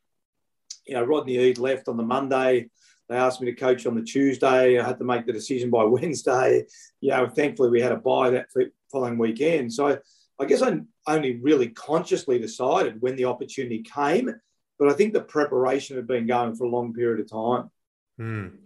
You 0.85 0.95
know, 0.95 1.03
Rodney 1.03 1.37
Eade 1.37 1.57
left 1.57 1.87
on 1.87 1.97
the 1.97 2.03
Monday. 2.03 2.69
They 3.09 3.17
asked 3.17 3.41
me 3.41 3.51
to 3.51 3.59
coach 3.59 3.85
on 3.85 3.95
the 3.95 4.03
Tuesday. 4.03 4.79
I 4.79 4.85
had 4.85 4.99
to 4.99 5.05
make 5.05 5.25
the 5.25 5.33
decision 5.33 5.69
by 5.69 5.83
Wednesday. 5.85 6.65
You 7.01 7.11
know, 7.11 7.27
thankfully 7.27 7.69
we 7.69 7.81
had 7.81 7.91
a 7.91 7.97
bye 7.97 8.29
that 8.31 8.47
following 8.91 9.17
weekend. 9.17 9.73
So 9.73 9.99
I 10.39 10.45
guess 10.45 10.61
I 10.61 10.79
only 11.07 11.37
really 11.37 11.69
consciously 11.69 12.39
decided 12.39 13.01
when 13.01 13.15
the 13.15 13.25
opportunity 13.25 13.83
came. 13.83 14.33
But 14.77 14.89
I 14.89 14.93
think 14.93 15.13
the 15.13 15.21
preparation 15.21 15.95
had 15.95 16.07
been 16.07 16.27
going 16.27 16.55
for 16.55 16.65
a 16.65 16.69
long 16.69 16.93
period 16.93 17.21
of 17.21 17.31
time. 17.31 17.71
Mm. 18.19 18.57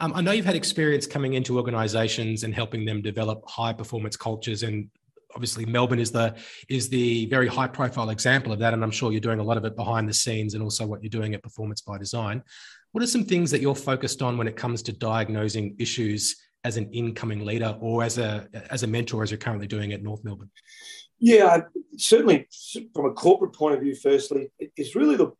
Um, 0.00 0.12
I 0.14 0.20
know 0.22 0.32
you've 0.32 0.46
had 0.46 0.56
experience 0.56 1.06
coming 1.06 1.34
into 1.34 1.58
organisations 1.58 2.42
and 2.42 2.54
helping 2.54 2.84
them 2.84 3.02
develop 3.02 3.42
high 3.46 3.72
performance 3.72 4.16
cultures, 4.16 4.62
and 4.62 4.88
obviously 5.34 5.66
Melbourne 5.66 5.98
is 5.98 6.10
the 6.10 6.34
is 6.68 6.88
the 6.88 7.26
very 7.26 7.48
high 7.48 7.66
profile 7.68 8.10
example 8.10 8.52
of 8.52 8.58
that. 8.60 8.72
And 8.72 8.82
I'm 8.82 8.90
sure 8.90 9.12
you're 9.12 9.20
doing 9.20 9.40
a 9.40 9.44
lot 9.44 9.58
of 9.58 9.64
it 9.64 9.76
behind 9.76 10.08
the 10.08 10.14
scenes, 10.14 10.54
and 10.54 10.62
also 10.62 10.86
what 10.86 11.02
you're 11.02 11.10
doing 11.10 11.34
at 11.34 11.42
Performance 11.42 11.82
by 11.82 11.98
Design. 11.98 12.42
What 12.92 13.04
are 13.04 13.06
some 13.06 13.24
things 13.24 13.50
that 13.50 13.60
you're 13.60 13.74
focused 13.74 14.22
on 14.22 14.38
when 14.38 14.48
it 14.48 14.56
comes 14.56 14.82
to 14.84 14.92
diagnosing 14.92 15.76
issues 15.78 16.36
as 16.62 16.78
an 16.78 16.90
incoming 16.92 17.44
leader, 17.44 17.76
or 17.80 18.02
as 18.02 18.16
a 18.16 18.48
as 18.70 18.84
a 18.84 18.86
mentor, 18.86 19.22
as 19.22 19.30
you're 19.30 19.38
currently 19.38 19.66
doing 19.66 19.92
at 19.92 20.02
North 20.02 20.24
Melbourne? 20.24 20.50
Yeah, 21.18 21.62
certainly 21.98 22.48
from 22.94 23.06
a 23.06 23.12
corporate 23.12 23.52
point 23.52 23.74
of 23.74 23.82
view. 23.82 23.94
Firstly, 23.94 24.50
it's 24.58 24.96
really 24.96 25.16
the 25.16 25.32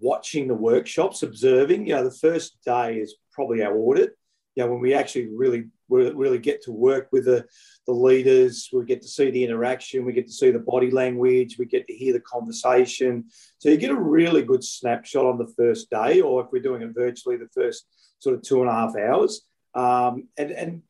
watching 0.00 0.48
the 0.48 0.54
workshops, 0.54 1.22
observing. 1.22 1.86
You 1.86 1.94
know, 1.94 2.04
the 2.04 2.10
first 2.10 2.58
day 2.64 2.96
is 2.96 3.14
probably 3.32 3.62
our 3.62 3.76
audit. 3.76 4.16
You 4.54 4.64
know, 4.64 4.72
when 4.72 4.80
we 4.80 4.94
actually 4.94 5.28
really 5.28 5.68
really 5.92 6.38
get 6.38 6.62
to 6.62 6.72
work 6.72 7.08
with 7.12 7.26
the, 7.26 7.44
the 7.86 7.92
leaders, 7.92 8.70
we 8.72 8.84
get 8.84 9.02
to 9.02 9.08
see 9.08 9.30
the 9.30 9.44
interaction, 9.44 10.04
we 10.04 10.12
get 10.12 10.26
to 10.26 10.32
see 10.32 10.50
the 10.50 10.58
body 10.58 10.90
language, 10.90 11.56
we 11.58 11.66
get 11.66 11.86
to 11.86 11.94
hear 11.94 12.12
the 12.12 12.20
conversation. 12.20 13.24
So 13.58 13.68
you 13.68 13.76
get 13.76 13.90
a 13.90 14.00
really 14.00 14.42
good 14.42 14.64
snapshot 14.64 15.26
on 15.26 15.38
the 15.38 15.52
first 15.56 15.90
day, 15.90 16.20
or 16.20 16.42
if 16.42 16.48
we're 16.50 16.62
doing 16.62 16.82
it 16.82 16.94
virtually, 16.94 17.36
the 17.36 17.48
first 17.54 17.86
sort 18.18 18.34
of 18.34 18.42
two 18.42 18.62
and 18.62 18.70
a 18.70 18.72
half 18.72 18.96
hours. 18.96 19.42
Um, 19.74 20.28
and, 20.36 20.50
and 20.50 20.82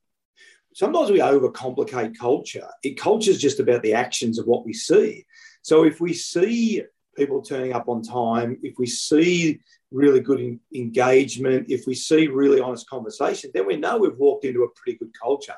sometimes 0.75 1.11
we 1.11 1.19
overcomplicate 1.19 2.17
culture. 2.19 2.69
It 2.83 2.99
culture 2.99 3.31
is 3.31 3.41
just 3.41 3.61
about 3.61 3.83
the 3.83 3.95
actions 3.95 4.39
of 4.39 4.47
what 4.47 4.65
we 4.65 4.73
see. 4.73 5.27
So 5.63 5.85
if 5.85 6.01
we 6.01 6.13
see 6.13 6.83
people 7.17 7.43
turning 7.43 7.73
up 7.73 7.89
on 7.89 8.03
time, 8.03 8.59
if 8.63 8.75
we 8.79 8.87
see 8.87 9.61
really 9.91 10.21
good 10.21 10.41
in, 10.41 10.61
engagement, 10.75 11.67
if 11.69 11.87
we 11.87 11.95
see 11.95 12.27
really 12.27 12.61
honest 12.61 12.89
conversation, 12.89 13.51
then 13.53 13.67
we 13.67 13.77
know 13.77 13.99
we've 13.99 14.19
walked 14.19 14.45
into 14.45 14.63
a 14.63 14.71
pretty 14.71 14.99
good 14.99 15.13
culture. 15.19 15.55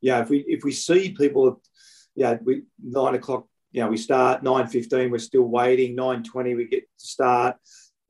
Yeah, 0.00 0.20
if 0.20 0.28
we 0.28 0.44
if 0.46 0.64
we 0.64 0.72
see 0.72 1.12
people, 1.12 1.60
yeah, 2.14 2.36
we 2.42 2.62
nine 2.82 3.14
o'clock, 3.14 3.46
you 3.72 3.82
know, 3.82 3.88
we 3.88 3.96
start 3.96 4.42
nine 4.42 4.66
fifteen, 4.66 5.10
we're 5.10 5.18
still 5.18 5.44
waiting. 5.44 5.94
Nine 5.94 6.22
twenty, 6.22 6.54
we 6.54 6.66
get 6.66 6.82
to 6.98 7.06
start. 7.06 7.56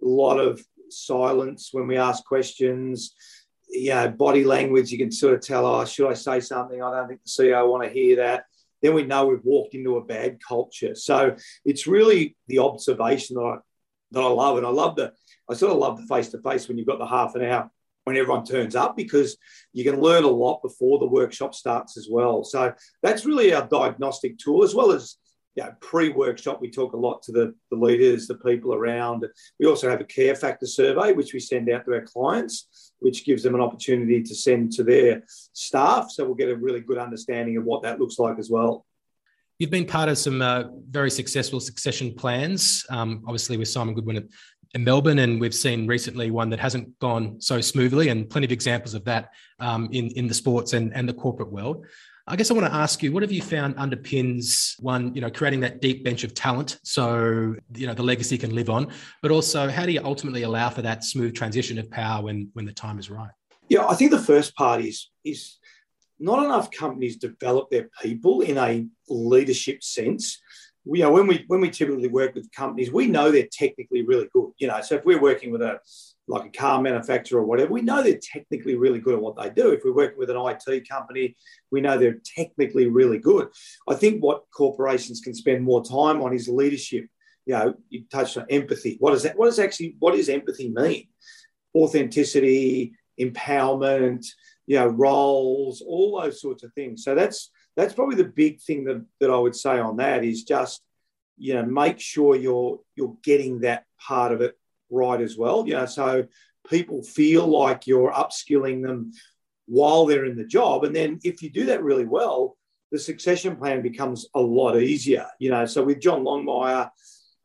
A 0.02 0.06
lot 0.06 0.38
of 0.38 0.62
silence 0.90 1.70
when 1.72 1.86
we 1.86 1.96
ask 1.96 2.24
questions. 2.24 3.14
Yeah, 3.68 4.08
body 4.08 4.44
language, 4.44 4.92
you 4.92 4.98
can 4.98 5.10
sort 5.10 5.34
of 5.34 5.40
tell, 5.40 5.66
oh, 5.66 5.84
should 5.84 6.10
I 6.10 6.14
say 6.14 6.38
something? 6.38 6.82
I 6.82 6.90
don't 6.90 7.08
think 7.08 7.20
the 7.24 7.42
CEO 7.42 7.68
want 7.68 7.82
to 7.82 7.88
hear 7.88 8.16
that 8.16 8.44
then 8.84 8.94
we 8.94 9.02
know 9.02 9.26
we've 9.26 9.44
walked 9.44 9.74
into 9.74 9.96
a 9.96 10.04
bad 10.04 10.38
culture. 10.46 10.94
So 10.94 11.34
it's 11.64 11.86
really 11.86 12.36
the 12.48 12.58
observation 12.58 13.36
that 13.36 13.42
I, 13.42 13.56
that 14.10 14.20
I 14.20 14.28
love. 14.28 14.58
And 14.58 14.66
I 14.66 14.70
love 14.70 14.94
the, 14.96 15.12
I 15.50 15.54
sort 15.54 15.72
of 15.72 15.78
love 15.78 15.96
the 15.96 16.06
face 16.06 16.28
to 16.28 16.42
face 16.42 16.68
when 16.68 16.76
you've 16.76 16.86
got 16.86 16.98
the 16.98 17.06
half 17.06 17.34
an 17.34 17.44
hour 17.44 17.70
when 18.04 18.18
everyone 18.18 18.44
turns 18.44 18.76
up 18.76 18.94
because 18.94 19.38
you 19.72 19.84
can 19.84 19.98
learn 19.98 20.24
a 20.24 20.28
lot 20.28 20.60
before 20.62 20.98
the 20.98 21.06
workshop 21.06 21.54
starts 21.54 21.96
as 21.96 22.08
well. 22.10 22.44
So 22.44 22.74
that's 23.02 23.24
really 23.24 23.54
our 23.54 23.66
diagnostic 23.66 24.36
tool, 24.36 24.62
as 24.62 24.74
well 24.74 24.92
as 24.92 25.16
you 25.54 25.62
know, 25.62 25.73
pre-workshop, 25.80 26.61
we 26.61 26.70
talk 26.70 26.94
a 26.94 26.96
lot 26.96 27.23
to 27.23 27.32
the, 27.32 27.54
the 27.70 27.76
leaders, 27.76 28.26
the 28.26 28.34
people 28.37 28.75
around. 28.75 29.25
We 29.61 29.66
also 29.66 29.88
have 29.88 30.00
a 30.00 30.04
care 30.04 30.34
factor 30.34 30.66
survey, 30.66 31.12
which 31.12 31.32
we 31.32 31.40
send 31.40 31.70
out 31.70 31.84
to 31.84 31.94
our 31.94 32.02
clients, 32.02 32.92
which 32.99 33.25
gives 33.25 33.42
them 33.42 33.54
an 33.54 33.61
opportunity 33.61 34.23
to 34.23 34.34
send 34.34 34.73
to 34.73 34.82
their 34.82 35.23
staff. 35.52 36.11
So 36.11 36.25
we'll 36.25 36.34
get 36.34 36.49
a 36.49 36.56
really 36.56 36.80
good 36.80 36.99
understanding 36.99 37.56
of 37.56 37.64
what 37.64 37.82
that 37.82 38.00
looks 38.00 38.18
like 38.18 38.38
as 38.38 38.50
well. 38.50 38.84
You've 39.61 39.70
been 39.70 39.87
part 39.87 40.08
of 40.08 40.18
some 40.18 40.42
uh, 40.42 40.64
very 40.90 41.11
successful 41.11 41.61
succession 41.61 42.14
plans, 42.14 42.84
um, 42.90 43.23
obviously 43.25 43.56
with 43.56 43.68
Simon 43.68 43.94
Goodwin 43.94 44.28
in 44.75 44.82
Melbourne, 44.82 45.20
and 45.20 45.40
we've 45.40 45.54
seen 45.54 45.87
recently 45.87 46.32
one 46.32 46.50
that 46.50 46.58
hasn't 46.58 46.99
gone 46.99 47.40
so 47.40 47.61
smoothly, 47.61 48.08
and 48.08 48.28
plenty 48.28 48.46
of 48.46 48.50
examples 48.50 48.94
of 48.94 49.04
that 49.04 49.30
um, 49.61 49.88
in 49.92 50.08
in 50.16 50.26
the 50.26 50.34
sports 50.34 50.73
and 50.73 50.92
and 50.96 51.08
the 51.08 51.14
corporate 51.14 51.52
world. 51.52 51.87
I 52.26 52.37
guess 52.37 52.50
I 52.50 52.54
want 52.54 52.66
to 52.66 52.73
ask 52.73 53.02
you, 53.02 53.12
what 53.12 53.23
have 53.23 53.33
you 53.33 53.43
found 53.43 53.76
underpins 53.76 54.81
one, 54.81 55.14
you 55.14 55.21
know, 55.21 55.31
creating 55.31 55.61
that 55.61 55.83
deep 55.83 56.04
bench 56.04 56.25
of 56.25 56.33
talent 56.33 56.78
so 56.83 57.54
you 57.75 57.87
know 57.87 57.93
the 57.93 58.02
legacy 58.02 58.38
can 58.38 58.54
live 58.54 58.71
on, 58.71 58.90
but 59.21 59.31
also 59.31 59.69
how 59.69 59.85
do 59.85 59.93
you 59.93 60.00
ultimately 60.02 60.43
allow 60.43 60.71
for 60.71 60.81
that 60.81 61.04
smooth 61.04 61.35
transition 61.35 61.78
of 61.78 61.90
power 61.90 62.23
when 62.23 62.49
when 62.54 62.64
the 62.64 62.73
time 62.73 62.99
is 62.99 63.11
right? 63.11 63.31
Yeah, 63.69 63.87
I 63.87 63.95
think 63.95 64.11
the 64.11 64.19
first 64.19 64.57
part 64.57 64.81
is 64.81 65.11
is 65.23 65.59
not 66.19 66.43
enough 66.43 66.71
companies 66.71 67.16
develop 67.16 67.69
their 67.71 67.90
people 68.00 68.40
in 68.40 68.57
a 68.57 68.87
leadership 69.09 69.83
sense. 69.83 70.40
We, 70.87 71.00
you 71.00 71.04
know, 71.04 71.12
when 71.12 71.26
we 71.26 71.45
when 71.49 71.61
we 71.61 71.69
typically 71.69 72.09
work 72.09 72.35
with 72.35 72.50
companies, 72.52 72.90
we 72.90 73.07
know 73.07 73.31
they're 73.31 73.49
technically 73.52 74.02
really 74.02 74.28
good. 74.33 74.50
You 74.59 74.69
know, 74.69 74.81
so 74.81 74.95
if 74.95 75.04
we're 75.04 75.21
working 75.21 75.50
with 75.50 75.61
a 75.61 75.78
like 76.26 76.47
a 76.47 76.59
car 76.59 76.81
manufacturer 76.81 77.40
or 77.40 77.45
whatever, 77.45 77.73
we 77.73 77.83
know 77.83 78.02
they're 78.02 78.19
technically 78.23 78.76
really 78.76 78.99
good 78.99 79.14
at 79.14 79.21
what 79.21 79.37
they 79.37 79.50
do. 79.50 79.73
If 79.73 79.83
we're 79.85 79.95
working 79.95 80.19
with 80.19 80.31
an 80.31 80.37
IT 80.37 80.88
company, 80.88 81.37
we 81.71 81.81
know 81.81 81.99
they're 81.99 82.21
technically 82.25 82.88
really 82.88 83.19
good. 83.19 83.49
I 83.88 83.95
think 83.95 84.23
what 84.23 84.45
corporations 84.50 85.21
can 85.21 85.35
spend 85.35 85.62
more 85.62 85.85
time 85.85 86.23
on 86.23 86.35
is 86.35 86.49
leadership. 86.49 87.07
You 87.47 87.54
know, 87.54 87.75
you 87.90 88.04
touched 88.11 88.38
on 88.38 88.47
empathy. 88.49 88.97
What 89.00 89.11
does 89.11 89.25
that? 89.25 89.37
What 89.37 89.47
does 89.47 89.59
actually? 89.59 89.97
What 89.99 90.14
does 90.14 90.31
empathy 90.31 90.71
mean? 90.71 91.09
Authenticity, 91.75 92.95
empowerment, 93.21 94.25
you 94.66 94.78
know, 94.78 94.87
roles, 94.87 95.83
all 95.83 96.21
those 96.21 96.40
sorts 96.40 96.62
of 96.64 96.73
things. 96.73 97.04
So 97.04 97.14
that's 97.14 97.50
that's 97.76 97.93
probably 97.93 98.16
the 98.16 98.25
big 98.25 98.61
thing 98.62 98.85
that, 98.85 99.04
that 99.21 99.31
I 99.31 99.37
would 99.37 99.57
say 99.57 99.78
on 99.78 99.97
that 99.97 100.25
is 100.25 100.45
just, 100.45 100.81
you 101.37 101.54
know, 101.54 101.64
make 101.64 102.00
sure 102.00 102.35
you're 102.37 102.81
you're 102.95 103.16
getting 103.23 103.61
that 103.61 103.85
part 104.00 104.33
of 104.33 104.40
it 104.40 104.57
right 104.90 105.20
as 105.20 105.36
well. 105.36 105.66
You 105.66 105.74
know, 105.74 105.86
so 105.86 106.26
people 106.68 107.02
feel 107.02 107.46
like 107.46 107.86
you're 107.86 108.12
upskilling 108.12 108.82
them 108.82 109.12
while 109.66 110.06
they're 110.06 110.26
in 110.26 110.36
the 110.36 110.44
job. 110.44 110.84
And 110.84 110.94
then 110.94 111.18
if 111.24 111.42
you 111.42 111.50
do 111.50 111.66
that 111.66 111.82
really 111.82 112.04
well, 112.04 112.56
the 112.92 112.98
succession 112.98 113.56
plan 113.56 113.82
becomes 113.82 114.26
a 114.34 114.40
lot 114.40 114.76
easier. 114.76 115.26
You 115.38 115.50
know, 115.50 115.66
so 115.66 115.82
with 115.84 116.00
John 116.00 116.24
Longmire, 116.24 116.90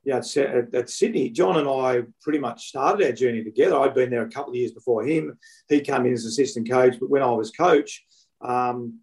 yeah, 0.05 0.17
at, 0.17 0.73
at, 0.73 0.89
Sydney, 0.89 1.29
John 1.29 1.57
and 1.57 1.67
I 1.67 2.03
pretty 2.21 2.39
much 2.39 2.69
started 2.69 3.05
our 3.05 3.11
journey 3.11 3.43
together. 3.43 3.77
I'd 3.77 3.93
been 3.93 4.09
there 4.09 4.25
a 4.25 4.29
couple 4.29 4.51
of 4.51 4.55
years 4.55 4.71
before 4.71 5.03
him. 5.05 5.37
He 5.67 5.81
came 5.81 6.05
in 6.05 6.13
as 6.13 6.25
assistant 6.25 6.69
coach, 6.69 6.95
but 6.99 7.09
when 7.09 7.21
I 7.21 7.31
was 7.31 7.51
coach, 7.51 8.05
um, 8.41 8.99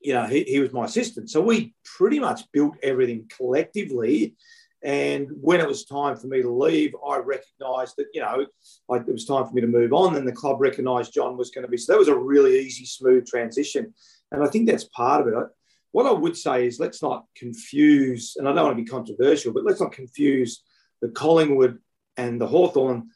you 0.00 0.12
know, 0.12 0.26
he, 0.26 0.42
he 0.42 0.60
was 0.60 0.72
my 0.72 0.84
assistant. 0.84 1.30
So 1.30 1.40
we 1.40 1.74
pretty 1.84 2.18
much 2.18 2.42
built 2.52 2.76
everything 2.82 3.30
collectively 3.36 4.34
and 4.82 5.28
when 5.40 5.60
it 5.60 5.68
was 5.68 5.84
time 5.84 6.16
for 6.16 6.26
me 6.26 6.42
to 6.42 6.50
leave, 6.50 6.94
I 7.06 7.18
recognised 7.18 7.94
that, 7.96 8.06
you 8.12 8.20
know, 8.20 8.46
I, 8.90 8.96
it 8.96 9.12
was 9.12 9.24
time 9.24 9.46
for 9.46 9.52
me 9.52 9.62
to 9.62 9.66
move 9.66 9.92
on. 9.92 10.16
And 10.16 10.28
the 10.28 10.32
club 10.32 10.60
recognised 10.60 11.14
John 11.14 11.36
was 11.36 11.50
going 11.50 11.64
to 11.64 11.70
be. 11.70 11.76
So 11.76 11.92
that 11.92 11.98
was 11.98 12.08
a 12.08 12.16
really 12.16 12.60
easy, 12.60 12.84
smooth 12.84 13.26
transition. 13.26 13.94
And 14.30 14.44
I 14.44 14.48
think 14.48 14.68
that's 14.68 14.84
part 14.84 15.22
of 15.22 15.28
it. 15.28 15.48
What 15.92 16.06
I 16.06 16.12
would 16.12 16.36
say 16.36 16.66
is 16.66 16.78
let's 16.78 17.02
not 17.02 17.24
confuse, 17.34 18.36
and 18.36 18.46
I 18.46 18.52
don't 18.52 18.64
want 18.64 18.76
to 18.76 18.82
be 18.82 18.88
controversial, 18.88 19.52
but 19.52 19.64
let's 19.64 19.80
not 19.80 19.92
confuse 19.92 20.62
the 21.00 21.08
Collingwood 21.08 21.78
and 22.16 22.40
the 22.40 22.46
Hawthorn 22.46 23.08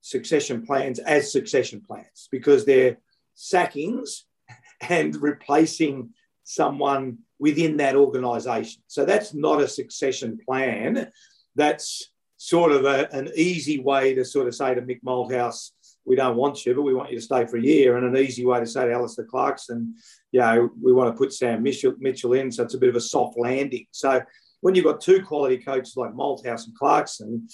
succession 0.00 0.64
plans 0.64 0.98
as 0.98 1.32
succession 1.32 1.82
plans 1.86 2.28
because 2.30 2.64
they're 2.64 2.98
sackings 3.34 4.24
and 4.80 5.20
replacing 5.20 6.10
someone 6.44 7.18
within 7.38 7.76
that 7.78 7.96
organisation. 7.96 8.82
So 8.86 9.04
that's 9.04 9.34
not 9.34 9.60
a 9.60 9.68
succession 9.68 10.38
plan. 10.46 11.10
That's 11.54 12.10
sort 12.36 12.72
of 12.72 12.84
a, 12.84 13.08
an 13.12 13.30
easy 13.36 13.80
way 13.80 14.14
to 14.14 14.24
sort 14.24 14.46
of 14.46 14.54
say 14.54 14.74
to 14.74 14.82
Mick 14.82 15.00
Malthouse, 15.02 15.70
we 16.04 16.16
don't 16.16 16.36
want 16.36 16.66
you, 16.66 16.74
but 16.74 16.82
we 16.82 16.94
want 16.94 17.10
you 17.10 17.18
to 17.18 17.24
stay 17.24 17.46
for 17.46 17.56
a 17.56 17.62
year. 17.62 17.96
And 17.96 18.06
an 18.06 18.22
easy 18.22 18.44
way 18.44 18.60
to 18.60 18.66
say 18.66 18.86
to 18.86 18.92
Alastair 18.92 19.24
Clarkson, 19.24 19.94
you 20.32 20.40
know, 20.40 20.70
we 20.80 20.92
want 20.92 21.14
to 21.14 21.18
put 21.18 21.32
Sam 21.32 21.62
Mitchell, 21.62 21.94
Mitchell 21.98 22.34
in. 22.34 22.52
So 22.52 22.62
it's 22.62 22.74
a 22.74 22.78
bit 22.78 22.90
of 22.90 22.96
a 22.96 23.00
soft 23.00 23.38
landing. 23.38 23.86
So 23.90 24.20
when 24.60 24.74
you've 24.74 24.84
got 24.84 25.00
two 25.00 25.22
quality 25.22 25.58
coaches 25.58 25.96
like 25.96 26.12
Malthouse 26.12 26.66
and 26.66 26.76
Clarkson, 26.76 27.48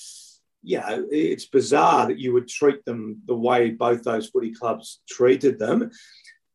you 0.62 0.78
know, 0.78 1.06
it's 1.10 1.46
bizarre 1.46 2.06
that 2.08 2.18
you 2.18 2.32
would 2.32 2.48
treat 2.48 2.84
them 2.84 3.20
the 3.26 3.36
way 3.36 3.70
both 3.70 4.02
those 4.02 4.28
footy 4.28 4.52
clubs 4.52 5.00
treated 5.08 5.58
them. 5.58 5.90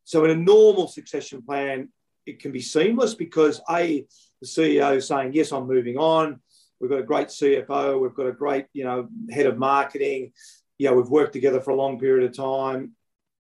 So 0.04 0.24
in 0.26 0.32
a 0.32 0.36
normal 0.36 0.88
succession 0.88 1.42
plan, 1.42 1.90
it 2.26 2.40
can 2.40 2.52
be 2.52 2.62
seamless 2.62 3.14
because 3.14 3.62
a 3.70 4.06
the 4.42 4.48
CEO 4.48 5.02
saying 5.02 5.34
yes, 5.34 5.52
I'm 5.52 5.68
moving 5.68 5.98
on. 5.98 6.40
We've 6.80 6.90
got 6.90 7.00
a 7.00 7.04
great 7.04 7.28
CFO. 7.28 8.02
We've 8.02 8.14
got 8.14 8.28
a 8.28 8.34
great 8.34 8.66
you 8.74 8.84
know 8.84 9.08
head 9.32 9.46
of 9.46 9.58
marketing. 9.58 10.32
Know, 10.80 10.94
we've 10.94 11.10
worked 11.10 11.34
together 11.34 11.62
for 11.62 11.72
a 11.72 11.76
long 11.76 12.00
period 12.00 12.30
of 12.30 12.36
time. 12.36 12.92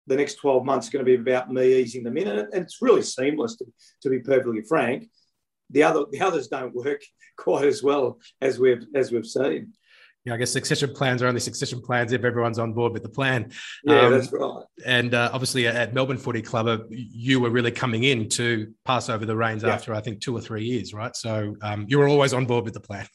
The 0.07 0.17
next 0.17 0.35
12 0.35 0.65
months 0.65 0.87
is 0.89 0.93
going 0.93 1.05
to 1.05 1.11
be 1.11 1.21
about 1.21 1.51
me 1.51 1.77
easing 1.77 2.03
them 2.03 2.19
in, 2.19 2.29
and 2.29 2.49
it's 2.53 2.83
really 2.83 3.03
seamless. 3.03 3.57
To, 3.57 3.67
to 4.03 4.11
be 4.11 4.19
perfectly 4.19 4.63
frank, 4.63 5.09
the 5.71 5.83
other 5.85 6.05
the 6.11 6.21
others 6.21 6.49
don't 6.49 6.75
work 6.75 7.03
quite 7.39 7.67
as 7.67 7.83
well 7.83 8.19
as 8.41 8.59
we've 8.59 8.85
as 8.95 9.13
we've 9.13 9.27
seen 9.27 9.73
yeah, 10.25 10.35
I 10.35 10.37
guess 10.37 10.53
succession 10.53 10.93
plans 10.95 11.23
are 11.23 11.27
only 11.27 11.41
succession 11.41 11.81
plans 11.81 12.13
if 12.13 12.25
everyone's 12.25 12.59
on 12.59 12.73
board 12.73 12.93
with 12.93 13.03
the 13.03 13.09
plan. 13.09 13.51
Yeah, 13.85 14.03
um, 14.03 14.13
that's 14.13 14.33
right. 14.33 14.63
And 14.87 15.15
uh, 15.15 15.31
obviously 15.33 15.67
at 15.67 15.95
Melbourne 15.95 16.19
Footy 16.19 16.43
Club, 16.43 16.69
uh, 16.69 16.79
you 16.89 17.41
were 17.41 17.51
really 17.51 17.73
coming 17.73 18.05
in 18.05 18.29
to 18.31 18.73
pass 18.85 19.09
over 19.09 19.27
the 19.27 19.37
reins 19.37 19.65
yeah. 19.65 19.75
after 19.75 19.95
I 19.95 20.01
think 20.01 20.21
two 20.21 20.37
or 20.37 20.41
three 20.41 20.65
years, 20.65 20.95
right? 20.95 21.17
So 21.17 21.57
um, 21.63 21.87
you 21.89 21.99
were 21.99 22.09
always 22.09 22.33
on 22.33 22.47
board 22.47 22.65
with 22.65 22.75
the 22.75 22.81
plan. 22.81 23.07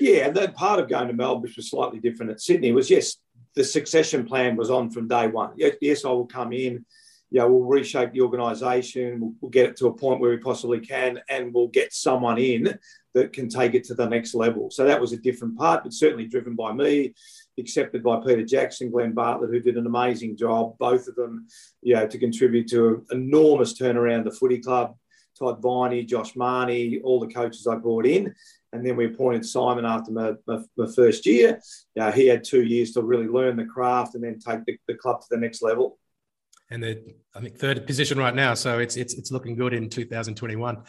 Yeah, 0.00 0.26
and 0.26 0.36
that 0.36 0.54
part 0.54 0.80
of 0.80 0.88
going 0.88 1.08
to 1.08 1.14
Melbourne, 1.14 1.42
which 1.42 1.56
was 1.56 1.70
slightly 1.70 1.98
different 1.98 2.32
at 2.32 2.40
Sydney, 2.40 2.72
was 2.72 2.90
yes, 2.90 3.16
the 3.54 3.64
succession 3.64 4.26
plan 4.26 4.56
was 4.56 4.70
on 4.70 4.90
from 4.90 5.08
day 5.08 5.28
one. 5.28 5.52
Yes, 5.56 6.04
I 6.04 6.08
will 6.08 6.26
come 6.26 6.52
in. 6.52 6.84
Yeah, 7.30 7.44
we'll 7.44 7.62
reshape 7.62 8.12
the 8.12 8.22
organisation. 8.22 9.20
We'll, 9.20 9.34
we'll 9.40 9.50
get 9.50 9.68
it 9.68 9.76
to 9.76 9.86
a 9.86 9.94
point 9.94 10.20
where 10.20 10.30
we 10.30 10.38
possibly 10.38 10.80
can, 10.80 11.20
and 11.28 11.54
we'll 11.54 11.68
get 11.68 11.92
someone 11.92 12.38
in 12.38 12.78
that 13.14 13.32
can 13.32 13.48
take 13.48 13.74
it 13.74 13.84
to 13.84 13.94
the 13.94 14.06
next 14.06 14.34
level. 14.34 14.70
So 14.70 14.84
that 14.84 15.00
was 15.00 15.12
a 15.12 15.16
different 15.16 15.58
part, 15.58 15.82
but 15.82 15.92
certainly 15.92 16.26
driven 16.26 16.54
by 16.54 16.72
me, 16.72 17.14
accepted 17.58 18.02
by 18.02 18.20
Peter 18.20 18.44
Jackson, 18.44 18.90
Glenn 18.90 19.12
Bartlett, 19.12 19.50
who 19.50 19.60
did 19.60 19.76
an 19.76 19.86
amazing 19.86 20.36
job, 20.36 20.76
both 20.78 21.08
of 21.08 21.16
them, 21.16 21.46
you 21.82 21.94
know, 21.94 22.06
to 22.06 22.18
contribute 22.18 22.68
to 22.68 23.04
an 23.10 23.22
enormous 23.22 23.78
turnaround 23.78 24.24
the 24.24 24.30
footy 24.30 24.58
club. 24.58 24.96
Todd 25.38 25.62
Viney, 25.62 26.04
Josh 26.04 26.36
Mahoney, 26.36 27.00
all 27.02 27.18
the 27.18 27.32
coaches 27.32 27.66
I 27.66 27.76
brought 27.76 28.04
in. 28.04 28.34
And 28.72 28.84
then 28.84 28.94
we 28.94 29.06
appointed 29.06 29.46
Simon 29.46 29.86
after 29.86 30.12
my, 30.12 30.34
my, 30.46 30.58
my 30.76 30.86
first 30.94 31.24
year. 31.24 31.60
Yeah, 31.94 32.12
he 32.12 32.26
had 32.26 32.44
two 32.44 32.62
years 32.62 32.92
to 32.92 33.02
really 33.02 33.26
learn 33.26 33.56
the 33.56 33.64
craft 33.64 34.14
and 34.14 34.22
then 34.22 34.38
take 34.38 34.64
the, 34.66 34.76
the 34.86 34.94
club 34.94 35.20
to 35.22 35.26
the 35.30 35.38
next 35.38 35.62
level 35.62 35.98
and 36.70 36.82
they're 36.82 36.96
I 37.34 37.40
think 37.40 37.58
third 37.58 37.86
position 37.86 38.18
right 38.18 38.34
now. 38.34 38.54
So 38.54 38.78
it's 38.78 38.96
it's 38.96 39.14
it's 39.14 39.30
looking 39.30 39.56
good 39.56 39.72
in 39.72 39.88
2021. 39.88 40.82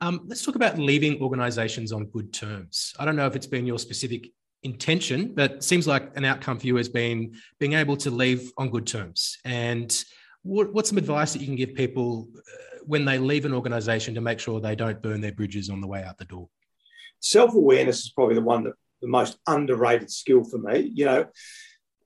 Um, 0.00 0.20
let's 0.26 0.42
talk 0.44 0.56
about 0.56 0.78
leaving 0.78 1.20
organisations 1.22 1.92
on 1.92 2.06
good 2.06 2.32
terms. 2.32 2.92
I 2.98 3.04
don't 3.04 3.16
know 3.16 3.26
if 3.26 3.34
it's 3.34 3.46
been 3.46 3.66
your 3.66 3.78
specific 3.78 4.28
intention, 4.62 5.32
but 5.34 5.64
seems 5.64 5.86
like 5.86 6.10
an 6.16 6.24
outcome 6.24 6.58
for 6.58 6.66
you 6.66 6.76
has 6.76 6.88
been 6.88 7.34
being 7.58 7.72
able 7.72 7.96
to 7.98 8.10
leave 8.10 8.52
on 8.58 8.68
good 8.68 8.86
terms. 8.86 9.38
And 9.44 10.04
what, 10.42 10.72
what's 10.74 10.90
some 10.90 10.98
advice 10.98 11.32
that 11.32 11.40
you 11.40 11.46
can 11.46 11.56
give 11.56 11.74
people 11.74 12.28
uh, 12.36 12.78
when 12.84 13.04
they 13.04 13.18
leave 13.18 13.44
an 13.46 13.54
organisation 13.54 14.14
to 14.14 14.20
make 14.20 14.38
sure 14.38 14.60
they 14.60 14.76
don't 14.76 15.00
burn 15.00 15.20
their 15.20 15.32
bridges 15.32 15.70
on 15.70 15.80
the 15.80 15.86
way 15.86 16.02
out 16.02 16.18
the 16.18 16.24
door? 16.26 16.48
Self 17.20 17.54
awareness 17.54 18.00
is 18.00 18.10
probably 18.10 18.34
the 18.34 18.42
one 18.42 18.64
that 18.64 18.74
the 19.00 19.08
most 19.08 19.38
underrated 19.46 20.10
skill 20.10 20.44
for 20.44 20.58
me. 20.58 20.90
You 20.94 21.06
know, 21.06 21.26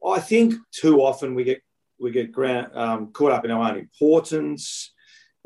I 0.06 0.20
think 0.20 0.54
too 0.72 1.00
often 1.00 1.34
we 1.34 1.44
get 1.44 1.62
we 2.00 2.10
get 2.10 2.36
um, 2.74 3.12
caught 3.12 3.32
up 3.32 3.44
in 3.44 3.50
our 3.50 3.70
own 3.70 3.78
importance. 3.78 4.92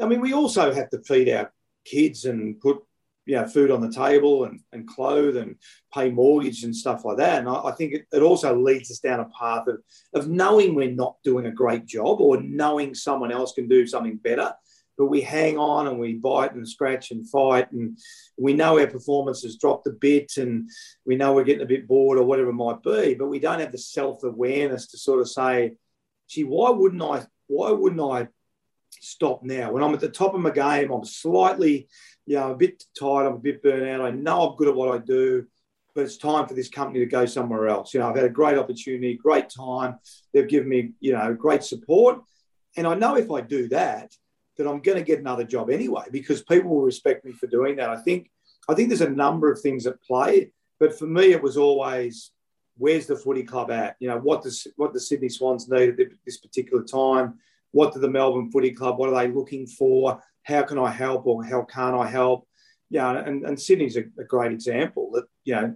I 0.00 0.06
mean, 0.06 0.20
we 0.20 0.32
also 0.32 0.72
have 0.72 0.90
to 0.90 1.02
feed 1.02 1.28
our 1.28 1.52
kids 1.84 2.24
and 2.24 2.60
put 2.60 2.78
you 3.26 3.36
know, 3.36 3.46
food 3.46 3.70
on 3.70 3.80
the 3.80 3.92
table 3.92 4.44
and, 4.44 4.60
and 4.72 4.86
clothe 4.86 5.36
and 5.36 5.56
pay 5.92 6.10
mortgage 6.10 6.62
and 6.64 6.76
stuff 6.76 7.04
like 7.04 7.16
that. 7.16 7.38
And 7.40 7.48
I, 7.48 7.66
I 7.66 7.72
think 7.72 7.94
it, 7.94 8.06
it, 8.12 8.22
also 8.22 8.58
leads 8.58 8.90
us 8.90 8.98
down 8.98 9.20
a 9.20 9.30
path 9.38 9.66
of, 9.66 9.78
of 10.14 10.28
knowing 10.28 10.74
we're 10.74 10.90
not 10.90 11.16
doing 11.24 11.46
a 11.46 11.50
great 11.50 11.86
job 11.86 12.20
or 12.20 12.42
knowing 12.42 12.94
someone 12.94 13.32
else 13.32 13.52
can 13.52 13.66
do 13.66 13.86
something 13.86 14.16
better. 14.16 14.52
But 14.96 15.06
we 15.06 15.22
hang 15.22 15.58
on 15.58 15.88
and 15.88 15.98
we 15.98 16.14
bite 16.14 16.54
and 16.54 16.68
scratch 16.68 17.10
and 17.10 17.28
fight. 17.28 17.72
And 17.72 17.98
we 18.36 18.52
know 18.52 18.78
our 18.78 18.86
performance 18.86 19.42
has 19.42 19.56
dropped 19.56 19.86
a 19.86 19.90
bit 19.90 20.36
and 20.36 20.68
we 21.04 21.16
know 21.16 21.32
we're 21.32 21.44
getting 21.44 21.64
a 21.64 21.66
bit 21.66 21.88
bored 21.88 22.18
or 22.18 22.24
whatever 22.24 22.50
it 22.50 22.54
might 22.54 22.82
be. 22.82 23.14
But 23.14 23.26
we 23.26 23.40
don't 23.40 23.58
have 23.58 23.72
the 23.72 23.78
self 23.78 24.22
awareness 24.22 24.86
to 24.88 24.98
sort 24.98 25.20
of 25.20 25.28
say, 25.28 25.72
gee, 26.28 26.44
why 26.44 26.70
wouldn't 26.70 27.02
I? 27.02 27.26
Why 27.46 27.70
wouldn't 27.70 28.00
I 28.00 28.28
stop 28.90 29.42
now 29.42 29.72
when 29.72 29.82
I'm 29.82 29.94
at 29.94 30.00
the 30.00 30.08
top 30.08 30.34
of 30.34 30.40
my 30.40 30.50
game? 30.50 30.90
I'm 30.90 31.04
slightly 31.04 31.88
you 32.26 32.36
know, 32.36 32.52
a 32.52 32.56
bit 32.56 32.82
tired, 32.98 33.26
I'm 33.26 33.34
a 33.34 33.38
bit 33.38 33.62
burnt 33.62 33.86
out. 33.88 34.00
I 34.00 34.10
know 34.10 34.48
I'm 34.50 34.56
good 34.56 34.68
at 34.68 34.74
what 34.74 34.94
I 34.94 34.98
do, 34.98 35.46
but 35.94 36.04
it's 36.04 36.16
time 36.16 36.46
for 36.46 36.54
this 36.54 36.68
company 36.68 37.00
to 37.00 37.06
go 37.06 37.26
somewhere 37.26 37.68
else. 37.68 37.92
You 37.92 38.00
know, 38.00 38.08
I've 38.08 38.16
had 38.16 38.24
a 38.24 38.30
great 38.30 38.58
opportunity, 38.58 39.14
great 39.14 39.50
time. 39.50 39.98
They've 40.32 40.48
given 40.48 40.68
me, 40.68 40.92
you 41.00 41.12
know, 41.12 41.34
great 41.34 41.62
support. 41.62 42.20
And 42.76 42.86
I 42.86 42.94
know 42.94 43.16
if 43.16 43.30
I 43.30 43.40
do 43.40 43.68
that, 43.68 44.12
that 44.56 44.68
I'm 44.68 44.80
going 44.80 44.98
to 44.98 45.04
get 45.04 45.18
another 45.18 45.44
job 45.44 45.70
anyway, 45.70 46.04
because 46.10 46.42
people 46.42 46.70
will 46.70 46.82
respect 46.82 47.24
me 47.24 47.32
for 47.32 47.46
doing 47.46 47.76
that. 47.76 47.90
I 47.90 47.96
think, 47.96 48.30
I 48.68 48.74
think 48.74 48.88
there's 48.88 49.00
a 49.00 49.10
number 49.10 49.50
of 49.50 49.60
things 49.60 49.86
at 49.86 50.02
play, 50.02 50.52
but 50.80 50.98
for 50.98 51.06
me, 51.06 51.32
it 51.32 51.42
was 51.42 51.56
always, 51.56 52.30
where's 52.76 53.06
the 53.06 53.16
footy 53.16 53.42
club 53.42 53.70
at? 53.70 53.96
You 54.00 54.08
know, 54.08 54.18
what 54.18 54.42
does 54.42 54.66
what 54.76 54.92
the 54.92 55.00
Sydney 55.00 55.28
Swans 55.28 55.68
need 55.68 55.88
at 55.88 55.96
this 56.24 56.38
particular 56.38 56.84
time? 56.84 57.38
What 57.72 57.92
do 57.92 58.00
the 58.00 58.08
Melbourne 58.08 58.50
Footy 58.50 58.70
Club? 58.70 58.98
What 58.98 59.10
are 59.10 59.20
they 59.20 59.32
looking 59.32 59.66
for? 59.66 60.22
How 60.44 60.62
can 60.62 60.78
I 60.78 60.90
help, 60.90 61.26
or 61.26 61.44
how 61.44 61.62
can't 61.62 61.96
I 61.96 62.06
help? 62.06 62.46
Yeah, 62.90 63.18
and, 63.18 63.44
and 63.44 63.60
Sydney's 63.60 63.96
a, 63.96 64.04
a 64.18 64.24
great 64.24 64.52
example 64.52 65.10
that 65.12 65.24
you 65.44 65.54
know 65.54 65.74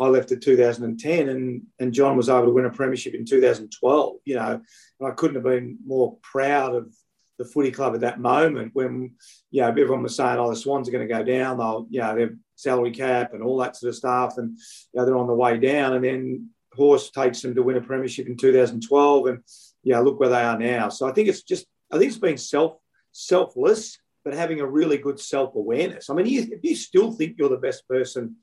I 0.00 0.08
left 0.08 0.32
in 0.32 0.40
2010 0.40 1.28
and, 1.28 1.62
and 1.78 1.92
John 1.92 2.16
was 2.16 2.28
able 2.28 2.46
to 2.46 2.50
win 2.50 2.66
a 2.66 2.70
premiership 2.70 3.14
in 3.14 3.24
2012, 3.24 4.16
you 4.24 4.34
know, 4.36 4.60
and 5.00 5.08
I 5.08 5.12
couldn't 5.12 5.36
have 5.36 5.44
been 5.44 5.78
more 5.86 6.18
proud 6.22 6.74
of 6.74 6.94
the 7.38 7.44
footy 7.44 7.70
club 7.70 7.94
at 7.94 8.00
that 8.00 8.20
moment 8.20 8.70
when, 8.74 9.14
you 9.50 9.60
know, 9.60 9.68
everyone 9.68 10.02
was 10.02 10.16
saying, 10.16 10.38
oh, 10.38 10.50
the 10.50 10.56
Swans 10.56 10.88
are 10.88 10.92
going 10.92 11.06
to 11.06 11.14
go 11.14 11.22
down. 11.22 11.58
They'll, 11.58 11.86
you 11.90 12.00
know, 12.00 12.14
their 12.14 12.30
salary 12.54 12.90
cap 12.90 13.34
and 13.34 13.42
all 13.42 13.58
that 13.58 13.76
sort 13.76 13.90
of 13.90 13.96
stuff. 13.96 14.38
And, 14.38 14.58
you 14.92 15.00
know, 15.00 15.06
they're 15.06 15.16
on 15.16 15.26
the 15.26 15.34
way 15.34 15.58
down. 15.58 15.94
And 15.94 16.04
then 16.04 16.50
Horse 16.74 17.10
takes 17.10 17.42
them 17.42 17.54
to 17.54 17.62
win 17.62 17.76
a 17.76 17.80
premiership 17.80 18.26
in 18.26 18.36
2012. 18.36 19.26
And, 19.26 19.40
yeah, 19.82 19.98
look 20.00 20.18
where 20.18 20.30
they 20.30 20.42
are 20.42 20.58
now. 20.58 20.88
So 20.88 21.08
I 21.08 21.12
think 21.12 21.28
it's 21.28 21.42
just, 21.42 21.66
I 21.92 21.98
think 21.98 22.10
it's 22.10 22.18
being 22.18 22.36
self 22.36 22.78
selfless, 23.12 23.98
but 24.24 24.34
having 24.34 24.60
a 24.60 24.66
really 24.66 24.98
good 24.98 25.18
self 25.18 25.54
awareness. 25.54 26.10
I 26.10 26.14
mean, 26.14 26.26
you, 26.26 26.42
if 26.50 26.60
you 26.62 26.76
still 26.76 27.12
think 27.12 27.36
you're 27.38 27.48
the 27.48 27.56
best 27.56 27.86
person 27.88 28.36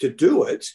to 0.00 0.10
do 0.10 0.44
it, 0.44 0.66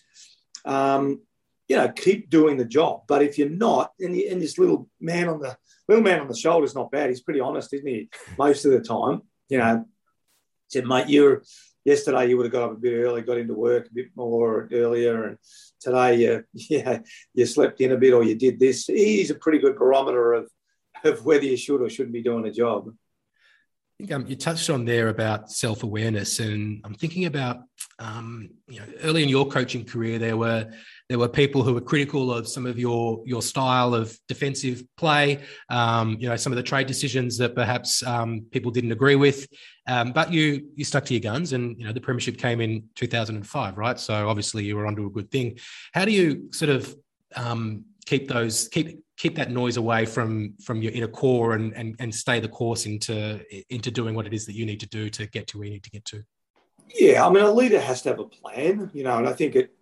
um, 0.65 1.21
you 1.67 1.77
know, 1.77 1.89
keep 1.89 2.29
doing 2.29 2.57
the 2.57 2.65
job. 2.65 3.03
But 3.07 3.23
if 3.23 3.37
you're 3.37 3.49
not, 3.49 3.91
and, 3.99 4.15
and 4.15 4.41
this 4.41 4.57
little 4.57 4.89
man 4.99 5.29
on 5.29 5.39
the 5.39 5.55
little 5.87 6.03
man 6.03 6.19
on 6.19 6.27
the 6.27 6.35
shoulder 6.35 6.65
is 6.65 6.75
not 6.75 6.91
bad. 6.91 7.09
He's 7.09 7.21
pretty 7.21 7.39
honest, 7.39 7.73
isn't 7.73 7.87
he? 7.87 8.09
Most 8.37 8.65
of 8.65 8.71
the 8.71 8.81
time, 8.81 9.21
you 9.49 9.57
know, 9.57 9.85
said, 10.67 10.85
mate, 10.85 11.09
you're 11.09 11.43
yesterday 11.85 12.29
you 12.29 12.37
would 12.37 12.45
have 12.45 12.53
got 12.53 12.63
up 12.63 12.71
a 12.71 12.79
bit 12.79 12.93
early, 12.93 13.21
got 13.21 13.37
into 13.37 13.53
work 13.53 13.87
a 13.87 13.93
bit 13.93 14.07
more 14.15 14.67
earlier, 14.71 15.25
and 15.25 15.37
today 15.79 16.15
you 16.15 16.43
yeah 16.53 16.99
you 17.33 17.45
slept 17.45 17.81
in 17.81 17.91
a 17.91 17.97
bit 17.97 18.13
or 18.13 18.23
you 18.23 18.35
did 18.35 18.59
this. 18.59 18.85
He's 18.87 19.31
a 19.31 19.35
pretty 19.35 19.59
good 19.59 19.77
barometer 19.77 20.33
of 20.33 20.49
of 21.03 21.25
whether 21.25 21.45
you 21.45 21.57
should 21.57 21.81
or 21.81 21.89
shouldn't 21.89 22.13
be 22.13 22.23
doing 22.23 22.45
a 22.45 22.51
job. 22.51 22.87
I 22.89 24.03
think 24.03 24.11
um, 24.11 24.25
you 24.25 24.35
touched 24.35 24.69
on 24.69 24.85
there 24.85 25.09
about 25.09 25.51
self 25.51 25.83
awareness, 25.83 26.39
and 26.39 26.81
I'm 26.83 26.95
thinking 26.95 27.25
about 27.25 27.57
um, 27.99 28.49
you 28.67 28.79
know 28.79 28.85
early 29.03 29.23
in 29.23 29.29
your 29.29 29.47
coaching 29.47 29.85
career 29.85 30.17
there 30.19 30.37
were 30.37 30.71
there 31.13 31.19
were 31.19 31.29
people 31.29 31.61
who 31.61 31.75
were 31.75 31.81
critical 31.81 32.33
of 32.33 32.47
some 32.47 32.65
of 32.65 32.79
your 32.79 33.21
your 33.23 33.43
style 33.43 33.93
of 33.93 34.17
defensive 34.27 34.83
play, 34.97 35.39
um, 35.69 36.17
you 36.19 36.27
know 36.27 36.35
some 36.35 36.51
of 36.51 36.57
the 36.57 36.63
trade 36.63 36.87
decisions 36.87 37.37
that 37.37 37.53
perhaps 37.53 38.01
um, 38.01 38.47
people 38.49 38.71
didn't 38.71 38.91
agree 38.91 39.13
with, 39.15 39.47
um, 39.87 40.11
but 40.11 40.33
you 40.33 40.67
you 40.73 40.83
stuck 40.83 41.05
to 41.05 41.13
your 41.13 41.21
guns, 41.21 41.53
and 41.53 41.77
you 41.77 41.85
know 41.85 41.93
the 41.93 42.01
premiership 42.01 42.39
came 42.39 42.59
in 42.59 42.89
2005, 42.95 43.77
right? 43.77 43.99
So 43.99 44.27
obviously 44.27 44.63
you 44.63 44.75
were 44.75 44.87
onto 44.87 45.05
a 45.05 45.09
good 45.11 45.29
thing. 45.29 45.59
How 45.93 46.03
do 46.03 46.11
you 46.11 46.49
sort 46.51 46.71
of 46.71 46.95
um, 47.35 47.85
keep 48.07 48.27
those 48.27 48.67
keep 48.69 48.99
keep 49.15 49.35
that 49.35 49.51
noise 49.51 49.77
away 49.77 50.07
from 50.07 50.55
from 50.63 50.81
your 50.81 50.93
inner 50.93 51.07
core 51.07 51.53
and 51.53 51.73
and, 51.75 51.95
and 51.99 52.15
stay 52.15 52.39
the 52.39 52.47
course 52.47 52.87
into 52.87 53.39
into 53.69 53.91
doing 53.91 54.15
what 54.15 54.25
it 54.25 54.33
is 54.33 54.47
that 54.47 54.55
you 54.55 54.65
need 54.65 54.79
to 54.79 54.87
do 54.87 55.11
to 55.11 55.27
get 55.27 55.45
to 55.45 55.59
where 55.59 55.67
you 55.67 55.73
need 55.73 55.83
to 55.83 55.91
get 55.91 56.05
to 56.05 56.23
yeah 56.95 57.23
i 57.23 57.29
mean 57.29 57.43
a 57.43 57.51
leader 57.51 57.79
has 57.79 58.01
to 58.01 58.09
have 58.09 58.19
a 58.19 58.25
plan 58.25 58.89
you 58.95 59.03
know 59.03 59.17
and 59.19 59.29
i 59.29 59.33
think 59.33 59.55
it 59.55 59.73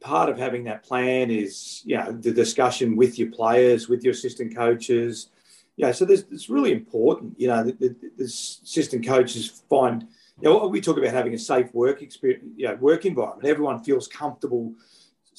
part 0.00 0.28
of 0.28 0.38
having 0.38 0.64
that 0.64 0.82
plan 0.82 1.30
is 1.30 1.82
you 1.84 1.96
know 1.96 2.12
the 2.12 2.32
discussion 2.32 2.96
with 2.96 3.18
your 3.18 3.30
players 3.30 3.88
with 3.88 4.02
your 4.02 4.12
assistant 4.12 4.54
coaches 4.54 5.28
yeah 5.76 5.92
so 5.92 6.04
there's, 6.04 6.24
it's 6.30 6.48
really 6.48 6.72
important 6.72 7.38
you 7.38 7.46
know 7.46 7.62
the, 7.62 7.72
the, 7.72 7.96
the 8.16 8.24
assistant 8.24 9.06
coaches 9.06 9.62
find 9.68 10.06
you 10.40 10.48
know 10.48 10.66
we 10.66 10.80
talk 10.80 10.96
about 10.96 11.12
having 11.12 11.34
a 11.34 11.38
safe 11.38 11.72
work 11.74 12.02
experience 12.02 12.44
you 12.56 12.66
know 12.66 12.74
work 12.76 13.04
environment 13.04 13.46
everyone 13.46 13.82
feels 13.82 14.08
comfortable 14.08 14.74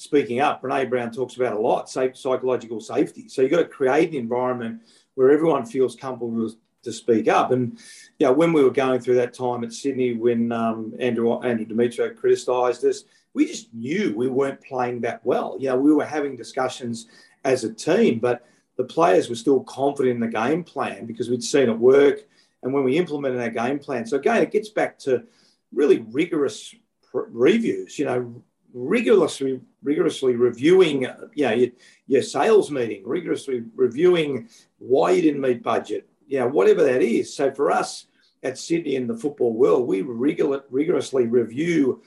speaking 0.02 0.40
up. 0.40 0.62
Brene 0.62 0.90
Brown 0.90 1.12
talks 1.12 1.36
about 1.36 1.54
a 1.54 1.58
lot, 1.58 1.88
safe 1.88 2.16
psychological 2.16 2.80
safety. 2.80 3.28
So 3.28 3.42
you've 3.42 3.50
got 3.50 3.58
to 3.58 3.64
create 3.64 4.10
an 4.10 4.16
environment 4.16 4.82
where 5.14 5.30
everyone 5.30 5.64
feels 5.64 5.94
comfortable 5.94 6.50
to 6.82 6.92
speak 6.92 7.28
up. 7.28 7.52
And 7.52 7.78
you 8.18 8.26
know, 8.26 8.32
when 8.32 8.52
we 8.52 8.64
were 8.64 8.70
going 8.70 9.00
through 9.00 9.16
that 9.16 9.34
time 9.34 9.62
at 9.62 9.72
Sydney, 9.72 10.14
when 10.14 10.50
um, 10.50 10.94
Andrew 10.98 11.40
Andrew 11.42 11.66
Demetriou 11.66 12.16
criticised 12.16 12.84
us, 12.84 13.04
we 13.34 13.46
just 13.46 13.72
knew 13.72 14.14
we 14.16 14.28
weren't 14.28 14.62
playing 14.62 15.00
that 15.02 15.24
well. 15.24 15.56
You 15.58 15.68
know, 15.68 15.76
we 15.76 15.92
were 15.92 16.04
having 16.04 16.36
discussions 16.36 17.06
as 17.44 17.64
a 17.64 17.72
team, 17.72 18.18
but 18.18 18.46
the 18.76 18.84
players 18.84 19.28
were 19.28 19.34
still 19.34 19.60
confident 19.60 20.14
in 20.16 20.20
the 20.20 20.28
game 20.28 20.64
plan 20.64 21.06
because 21.06 21.30
we'd 21.30 21.42
seen 21.42 21.68
it 21.68 21.78
work. 21.78 22.20
And 22.62 22.72
when 22.72 22.84
we 22.84 22.96
implemented 22.96 23.40
our 23.40 23.50
game 23.50 23.78
plan, 23.78 24.06
so 24.06 24.16
again, 24.16 24.42
it 24.42 24.52
gets 24.52 24.68
back 24.68 24.98
to 25.00 25.24
really 25.72 25.98
rigorous 26.10 26.74
reviews. 27.12 27.98
You 27.98 28.04
know, 28.04 28.42
rigorously 28.72 29.60
rigorously 29.82 30.36
reviewing 30.36 31.02
you 31.34 31.44
know, 31.44 31.52
your, 31.52 31.70
your 32.06 32.22
sales 32.22 32.70
meeting, 32.70 33.02
rigorously 33.04 33.64
reviewing 33.74 34.48
why 34.78 35.10
you 35.10 35.22
didn't 35.22 35.40
meet 35.40 35.62
budget, 35.62 36.08
you 36.26 36.38
know, 36.38 36.48
whatever 36.48 36.84
that 36.84 37.02
is. 37.02 37.34
So 37.34 37.52
for 37.52 37.70
us 37.70 38.06
at 38.42 38.58
Sydney 38.58 38.96
in 38.96 39.06
the 39.06 39.16
football 39.16 39.52
world, 39.52 39.86
we 39.86 40.02
rigor, 40.02 40.62
rigorously 40.70 41.26
review 41.26 42.02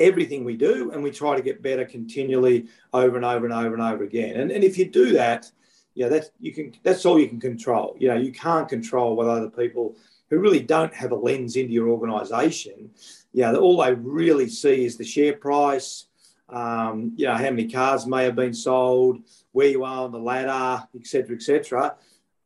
everything 0.00 0.44
we 0.44 0.56
do 0.56 0.90
and 0.92 1.02
we 1.02 1.10
try 1.10 1.36
to 1.36 1.42
get 1.42 1.62
better 1.62 1.84
continually 1.84 2.68
over 2.92 3.16
and 3.16 3.24
over 3.24 3.44
and 3.44 3.54
over 3.54 3.74
and 3.74 3.82
over 3.82 4.04
again. 4.04 4.38
And, 4.40 4.50
and 4.50 4.62
if 4.62 4.78
you 4.78 4.86
do 4.86 5.12
that, 5.12 5.50
you 5.94 6.04
know, 6.04 6.10
that's 6.10 6.30
you 6.38 6.52
can 6.52 6.72
that's 6.84 7.04
all 7.04 7.18
you 7.18 7.28
can 7.28 7.40
control. 7.40 7.96
You 7.98 8.08
know, 8.08 8.16
you 8.16 8.32
can't 8.32 8.68
control 8.68 9.16
what 9.16 9.26
other 9.26 9.50
people 9.50 9.96
who 10.30 10.38
really 10.38 10.60
don't 10.60 10.94
have 10.94 11.10
a 11.10 11.16
lens 11.16 11.56
into 11.56 11.72
your 11.72 11.88
organization 11.88 12.90
you 13.32 13.42
know, 13.42 13.56
all 13.56 13.82
they 13.82 13.94
really 13.94 14.48
see 14.48 14.84
is 14.84 14.96
the 14.96 15.04
share 15.04 15.34
price, 15.34 16.06
um, 16.48 17.12
you 17.16 17.26
know, 17.26 17.34
how 17.34 17.50
many 17.50 17.68
cars 17.68 18.06
may 18.06 18.24
have 18.24 18.36
been 18.36 18.54
sold, 18.54 19.20
where 19.52 19.68
you 19.68 19.84
are 19.84 20.04
on 20.04 20.12
the 20.12 20.18
ladder, 20.18 20.84
etc., 20.98 21.36
etc. 21.36 21.94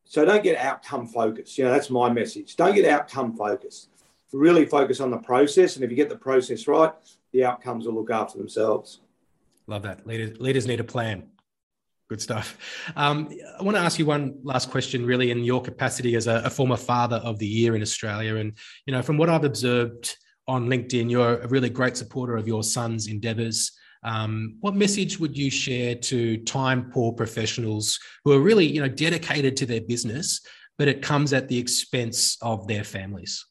So 0.04 0.24
don't 0.24 0.42
get 0.42 0.58
outcome 0.58 1.06
focused. 1.06 1.56
You 1.56 1.64
know, 1.64 1.72
that's 1.72 1.88
my 1.88 2.10
message. 2.10 2.56
Don't 2.56 2.74
get 2.74 2.84
outcome 2.84 3.36
focused. 3.36 3.88
Really 4.32 4.64
focus 4.64 5.00
on 5.00 5.10
the 5.10 5.18
process, 5.18 5.76
and 5.76 5.84
if 5.84 5.90
you 5.90 5.96
get 5.96 6.08
the 6.08 6.16
process 6.16 6.66
right, 6.66 6.92
the 7.32 7.44
outcomes 7.44 7.86
will 7.86 7.94
look 7.94 8.10
after 8.10 8.38
themselves. 8.38 9.00
Love 9.66 9.82
that. 9.82 10.06
Leaders, 10.06 10.38
leaders 10.40 10.66
need 10.66 10.80
a 10.80 10.84
plan. 10.84 11.28
Good 12.08 12.20
stuff. 12.20 12.58
Um, 12.94 13.30
I 13.58 13.62
want 13.62 13.76
to 13.76 13.82
ask 13.82 13.98
you 13.98 14.04
one 14.04 14.38
last 14.42 14.70
question, 14.70 15.06
really, 15.06 15.30
in 15.30 15.44
your 15.44 15.62
capacity 15.62 16.14
as 16.14 16.26
a, 16.26 16.42
a 16.44 16.50
former 16.50 16.76
father 16.76 17.16
of 17.16 17.38
the 17.38 17.46
year 17.46 17.74
in 17.74 17.80
Australia, 17.80 18.36
and 18.36 18.52
you 18.86 18.92
know, 18.92 19.00
from 19.00 19.16
what 19.16 19.30
I've 19.30 19.44
observed 19.44 20.16
on 20.48 20.68
LinkedIn. 20.68 21.10
You're 21.10 21.38
a 21.40 21.48
really 21.48 21.70
great 21.70 21.96
supporter 21.96 22.36
of 22.36 22.46
your 22.46 22.62
son's 22.62 23.06
endeavors. 23.06 23.72
Um, 24.04 24.56
what 24.60 24.74
message 24.74 25.20
would 25.20 25.36
you 25.36 25.50
share 25.50 25.94
to 25.94 26.38
time 26.38 26.90
poor 26.90 27.12
professionals 27.12 27.98
who 28.24 28.32
are 28.32 28.40
really, 28.40 28.66
you 28.66 28.80
know, 28.80 28.88
dedicated 28.88 29.56
to 29.58 29.66
their 29.66 29.80
business, 29.80 30.40
but 30.78 30.88
it 30.88 31.02
comes 31.02 31.32
at 31.32 31.48
the 31.48 31.58
expense 31.58 32.36
of 32.42 32.66
their 32.66 32.84
families? 32.84 33.46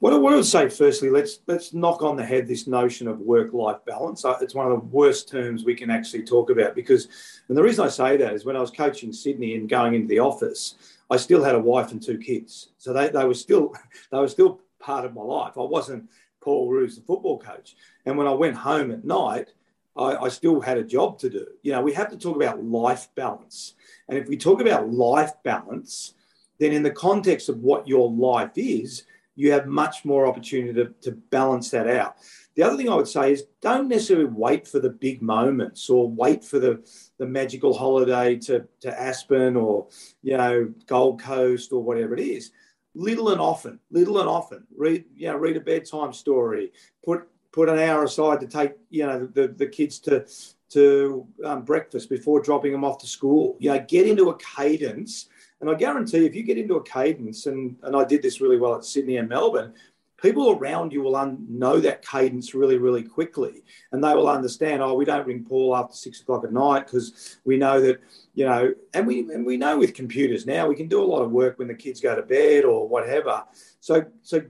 What 0.00 0.12
I 0.12 0.16
want 0.16 0.36
to 0.36 0.44
say, 0.44 0.68
firstly, 0.68 1.10
let's 1.10 1.40
let's 1.48 1.74
knock 1.74 2.02
on 2.02 2.16
the 2.16 2.24
head 2.24 2.46
this 2.46 2.68
notion 2.68 3.08
of 3.08 3.18
work-life 3.18 3.78
balance. 3.84 4.24
Uh, 4.24 4.38
it's 4.40 4.54
one 4.54 4.70
of 4.70 4.78
the 4.78 4.86
worst 4.86 5.28
terms 5.28 5.64
we 5.64 5.74
can 5.74 5.90
actually 5.90 6.22
talk 6.22 6.50
about 6.50 6.76
because, 6.76 7.08
and 7.48 7.56
the 7.56 7.62
reason 7.62 7.84
I 7.84 7.88
say 7.88 8.16
that 8.16 8.32
is 8.32 8.44
when 8.44 8.54
I 8.54 8.60
was 8.60 8.70
coaching 8.70 9.12
Sydney 9.12 9.56
and 9.56 9.68
going 9.68 9.94
into 9.94 10.06
the 10.06 10.20
office, 10.20 10.76
I 11.10 11.16
still 11.16 11.42
had 11.42 11.56
a 11.56 11.58
wife 11.58 11.90
and 11.90 12.00
two 12.00 12.16
kids, 12.16 12.68
so 12.78 12.92
they, 12.92 13.08
they 13.08 13.24
were 13.24 13.34
still 13.34 13.74
they 14.12 14.18
were 14.18 14.28
still 14.28 14.60
part 14.78 15.04
of 15.04 15.14
my 15.14 15.22
life. 15.22 15.54
I 15.58 15.62
wasn't 15.62 16.08
Paul 16.40 16.68
Roos, 16.68 16.94
the 16.94 17.02
football 17.02 17.40
coach. 17.40 17.74
And 18.06 18.16
when 18.16 18.28
I 18.28 18.32
went 18.34 18.54
home 18.54 18.92
at 18.92 19.04
night, 19.04 19.48
I, 19.96 20.14
I, 20.14 20.28
still 20.28 20.60
had 20.60 20.78
a 20.78 20.84
job 20.84 21.18
to 21.18 21.28
do. 21.28 21.44
You 21.62 21.72
know, 21.72 21.82
we 21.82 21.92
have 21.94 22.10
to 22.10 22.16
talk 22.16 22.36
about 22.36 22.62
life 22.62 23.08
balance. 23.16 23.74
And 24.08 24.16
if 24.16 24.28
we 24.28 24.36
talk 24.36 24.60
about 24.60 24.92
life 24.92 25.32
balance, 25.42 26.14
then 26.60 26.72
in 26.72 26.84
the 26.84 26.92
context 26.92 27.48
of 27.48 27.58
what 27.58 27.88
your 27.88 28.08
life 28.08 28.52
is, 28.54 29.02
you 29.38 29.52
have 29.52 29.66
much 29.66 30.04
more 30.04 30.26
opportunity 30.26 30.72
to, 30.74 30.86
to 31.00 31.12
balance 31.30 31.70
that 31.70 31.88
out. 31.88 32.16
The 32.56 32.64
other 32.64 32.76
thing 32.76 32.88
I 32.88 32.96
would 32.96 33.06
say 33.06 33.32
is 33.32 33.44
don't 33.60 33.86
necessarily 33.86 34.24
wait 34.24 34.66
for 34.66 34.80
the 34.80 34.90
big 34.90 35.22
moments 35.22 35.88
or 35.88 36.10
wait 36.10 36.44
for 36.44 36.58
the, 36.58 36.82
the 37.18 37.26
magical 37.26 37.72
holiday 37.72 38.36
to, 38.40 38.66
to 38.80 39.00
Aspen 39.00 39.54
or, 39.54 39.86
you 40.22 40.36
know, 40.36 40.74
Gold 40.86 41.22
Coast 41.22 41.72
or 41.72 41.82
whatever 41.82 42.14
it 42.14 42.20
is 42.20 42.50
little 42.94 43.28
and 43.28 43.40
often, 43.40 43.78
little 43.90 44.18
and 44.18 44.28
often. 44.28 44.66
Read, 44.76 45.04
you 45.14 45.28
know, 45.28 45.36
read 45.36 45.56
a 45.56 45.60
bedtime 45.60 46.12
story. 46.12 46.72
Put 47.04 47.28
put 47.52 47.68
an 47.68 47.78
hour 47.78 48.04
aside 48.04 48.40
to 48.40 48.46
take, 48.46 48.72
you 48.90 49.06
know, 49.06 49.26
the, 49.26 49.48
the 49.48 49.66
kids 49.66 49.98
to 50.00 50.26
to 50.70 51.26
um, 51.44 51.62
breakfast 51.62 52.10
before 52.10 52.42
dropping 52.42 52.72
them 52.72 52.84
off 52.84 52.98
to 52.98 53.06
school. 53.06 53.56
You 53.60 53.72
know, 53.72 53.84
get 53.88 54.06
into 54.06 54.30
a 54.30 54.38
cadence. 54.38 55.28
And 55.60 55.68
I 55.68 55.74
guarantee 55.74 56.24
if 56.24 56.34
you 56.34 56.42
get 56.42 56.58
into 56.58 56.76
a 56.76 56.82
cadence, 56.82 57.46
and, 57.46 57.76
and 57.82 57.96
I 57.96 58.04
did 58.04 58.22
this 58.22 58.40
really 58.40 58.58
well 58.58 58.76
at 58.76 58.84
Sydney 58.84 59.16
and 59.16 59.28
Melbourne, 59.28 59.74
people 60.20 60.50
around 60.50 60.92
you 60.92 61.02
will 61.02 61.16
un- 61.16 61.46
know 61.48 61.80
that 61.80 62.04
cadence 62.04 62.54
really, 62.54 62.76
really 62.76 63.02
quickly. 63.02 63.62
And 63.92 64.02
they 64.02 64.14
will 64.14 64.28
understand, 64.28 64.82
oh, 64.82 64.94
we 64.94 65.04
don't 65.04 65.26
ring 65.26 65.44
Paul 65.48 65.76
after 65.76 65.94
six 65.94 66.20
o'clock 66.20 66.44
at 66.44 66.52
night 66.52 66.86
because 66.86 67.38
we 67.44 67.56
know 67.56 67.80
that, 67.80 68.00
you 68.34 68.46
know, 68.46 68.72
and 68.94 69.06
we, 69.06 69.20
and 69.20 69.44
we 69.44 69.56
know 69.56 69.78
with 69.78 69.94
computers 69.94 70.46
now, 70.46 70.66
we 70.68 70.76
can 70.76 70.88
do 70.88 71.02
a 71.02 71.06
lot 71.06 71.22
of 71.22 71.32
work 71.32 71.58
when 71.58 71.68
the 71.68 71.74
kids 71.74 72.00
go 72.00 72.14
to 72.14 72.22
bed 72.22 72.64
or 72.64 72.88
whatever. 72.88 73.44
So, 73.80 74.04
so 74.22 74.42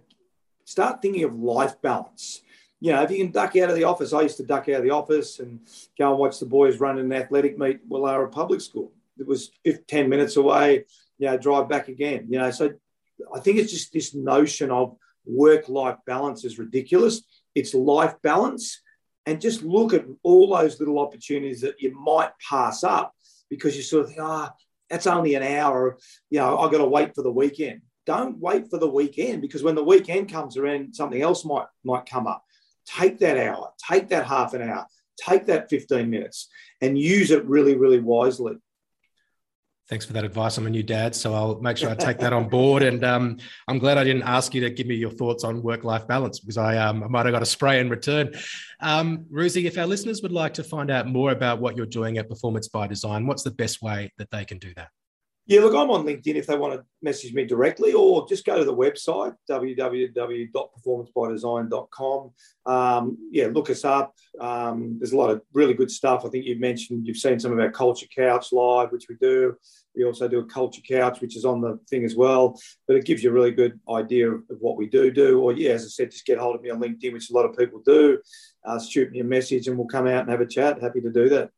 start 0.64 1.00
thinking 1.00 1.24
of 1.24 1.38
life 1.38 1.80
balance. 1.80 2.42
You 2.80 2.92
know, 2.92 3.02
if 3.02 3.10
you 3.10 3.18
can 3.18 3.32
duck 3.32 3.56
out 3.56 3.70
of 3.70 3.76
the 3.76 3.84
office, 3.84 4.12
I 4.12 4.22
used 4.22 4.36
to 4.36 4.44
duck 4.44 4.68
out 4.68 4.76
of 4.76 4.82
the 4.84 4.90
office 4.90 5.40
and 5.40 5.60
go 5.98 6.10
and 6.10 6.18
watch 6.18 6.38
the 6.38 6.46
boys 6.46 6.78
run 6.78 6.98
in 6.98 7.06
an 7.06 7.12
athletic 7.12 7.58
meet 7.58 7.80
while 7.88 8.04
they 8.04 8.12
were 8.12 8.26
at 8.26 8.32
public 8.32 8.60
school. 8.60 8.92
It 9.18 9.26
was 9.26 9.50
10 9.88 10.08
minutes 10.08 10.36
away, 10.36 10.84
you 11.18 11.26
know, 11.26 11.36
drive 11.36 11.68
back 11.68 11.88
again, 11.88 12.26
you 12.30 12.38
know. 12.38 12.50
So 12.50 12.72
I 13.34 13.40
think 13.40 13.58
it's 13.58 13.72
just 13.72 13.92
this 13.92 14.14
notion 14.14 14.70
of 14.70 14.96
work 15.24 15.68
life 15.68 15.96
balance 16.06 16.44
is 16.44 16.58
ridiculous. 16.58 17.22
It's 17.54 17.74
life 17.74 18.14
balance. 18.22 18.80
And 19.26 19.40
just 19.40 19.62
look 19.62 19.92
at 19.92 20.06
all 20.22 20.56
those 20.56 20.80
little 20.80 20.98
opportunities 20.98 21.60
that 21.60 21.80
you 21.80 21.94
might 21.98 22.30
pass 22.48 22.82
up 22.82 23.14
because 23.50 23.76
you 23.76 23.82
sort 23.82 24.04
of 24.04 24.08
think, 24.08 24.20
ah, 24.22 24.50
oh, 24.50 24.56
that's 24.88 25.06
only 25.06 25.34
an 25.34 25.42
hour. 25.42 25.98
You 26.30 26.38
know, 26.38 26.58
I've 26.58 26.72
got 26.72 26.78
to 26.78 26.86
wait 26.86 27.14
for 27.14 27.22
the 27.22 27.30
weekend. 27.30 27.82
Don't 28.06 28.38
wait 28.38 28.70
for 28.70 28.78
the 28.78 28.88
weekend 28.88 29.42
because 29.42 29.62
when 29.62 29.74
the 29.74 29.84
weekend 29.84 30.32
comes 30.32 30.56
around, 30.56 30.94
something 30.94 31.20
else 31.20 31.44
might 31.44 31.66
might 31.84 32.06
come 32.06 32.26
up. 32.26 32.42
Take 32.86 33.18
that 33.18 33.36
hour, 33.36 33.70
take 33.86 34.08
that 34.08 34.24
half 34.24 34.54
an 34.54 34.62
hour, 34.62 34.86
take 35.18 35.44
that 35.46 35.68
15 35.68 36.08
minutes 36.08 36.48
and 36.80 36.98
use 36.98 37.30
it 37.30 37.44
really, 37.44 37.74
really 37.74 38.00
wisely. 38.00 38.54
Thanks 39.88 40.04
for 40.04 40.12
that 40.12 40.24
advice. 40.24 40.58
I'm 40.58 40.66
a 40.66 40.70
new 40.70 40.82
dad, 40.82 41.14
so 41.14 41.32
I'll 41.32 41.58
make 41.60 41.78
sure 41.78 41.88
I 41.88 41.94
take 41.94 42.18
that 42.18 42.34
on 42.34 42.46
board. 42.50 42.82
And 42.82 43.02
um, 43.04 43.38
I'm 43.68 43.78
glad 43.78 43.96
I 43.96 44.04
didn't 44.04 44.24
ask 44.24 44.54
you 44.54 44.60
to 44.60 44.68
give 44.68 44.86
me 44.86 44.94
your 44.94 45.10
thoughts 45.10 45.44
on 45.44 45.62
work-life 45.62 46.06
balance 46.06 46.40
because 46.40 46.58
I, 46.58 46.76
um, 46.76 47.02
I 47.02 47.08
might 47.08 47.24
have 47.24 47.32
got 47.32 47.40
a 47.40 47.46
spray 47.46 47.80
in 47.80 47.88
return. 47.88 48.34
Um, 48.80 49.24
Ruzi, 49.32 49.64
if 49.64 49.78
our 49.78 49.86
listeners 49.86 50.20
would 50.20 50.32
like 50.32 50.52
to 50.54 50.62
find 50.62 50.90
out 50.90 51.06
more 51.06 51.30
about 51.30 51.60
what 51.60 51.74
you're 51.74 51.86
doing 51.86 52.18
at 52.18 52.28
Performance 52.28 52.68
by 52.68 52.86
Design, 52.86 53.26
what's 53.26 53.42
the 53.42 53.50
best 53.50 53.80
way 53.80 54.12
that 54.18 54.30
they 54.30 54.44
can 54.44 54.58
do 54.58 54.74
that? 54.74 54.90
Yeah, 55.48 55.62
look, 55.62 55.74
I'm 55.74 55.90
on 55.90 56.04
LinkedIn 56.04 56.34
if 56.34 56.46
they 56.46 56.58
want 56.58 56.74
to 56.74 56.84
message 57.00 57.32
me 57.32 57.46
directly, 57.46 57.94
or 57.94 58.28
just 58.28 58.44
go 58.44 58.58
to 58.58 58.66
the 58.66 58.76
website 58.76 59.34
www.performancebydesign.com. 59.50 62.30
Um, 62.66 63.16
yeah, 63.30 63.46
look 63.46 63.70
us 63.70 63.82
up. 63.82 64.14
Um, 64.38 64.98
there's 64.98 65.12
a 65.12 65.16
lot 65.16 65.30
of 65.30 65.40
really 65.54 65.72
good 65.72 65.90
stuff. 65.90 66.26
I 66.26 66.28
think 66.28 66.44
you've 66.44 66.60
mentioned 66.60 67.06
you've 67.06 67.16
seen 67.16 67.40
some 67.40 67.52
of 67.52 67.60
our 67.60 67.70
culture 67.70 68.06
couch 68.14 68.52
live, 68.52 68.92
which 68.92 69.06
we 69.08 69.14
do. 69.22 69.56
We 69.96 70.04
also 70.04 70.28
do 70.28 70.40
a 70.40 70.44
culture 70.44 70.82
couch, 70.86 71.22
which 71.22 71.34
is 71.34 71.46
on 71.46 71.62
the 71.62 71.80
thing 71.88 72.04
as 72.04 72.14
well. 72.14 72.60
But 72.86 72.98
it 72.98 73.06
gives 73.06 73.24
you 73.24 73.30
a 73.30 73.32
really 73.32 73.52
good 73.52 73.80
idea 73.88 74.30
of, 74.30 74.42
what 74.60 74.76
we 74.76 74.86
do 74.86 75.10
do. 75.10 75.40
Or 75.40 75.54
yeah, 75.54 75.70
as 75.70 75.86
I 75.86 75.88
said, 75.88 76.10
just 76.10 76.26
get 76.26 76.36
hold 76.36 76.56
of 76.56 76.62
me 76.62 76.68
on 76.68 76.78
LinkedIn, 76.78 77.14
which 77.14 77.30
a 77.30 77.34
lot 77.34 77.46
of 77.46 77.56
people 77.56 77.80
do. 77.86 78.18
Uh, 78.66 78.78
shoot 78.78 79.10
me 79.10 79.20
a 79.20 79.24
message, 79.24 79.66
and 79.66 79.78
we'll 79.78 79.88
come 79.88 80.06
out 80.06 80.20
and 80.20 80.30
have 80.30 80.42
a 80.42 80.46
chat. 80.46 80.82
Happy 80.82 81.00
to 81.00 81.10
do 81.10 81.30
that. 81.30 81.48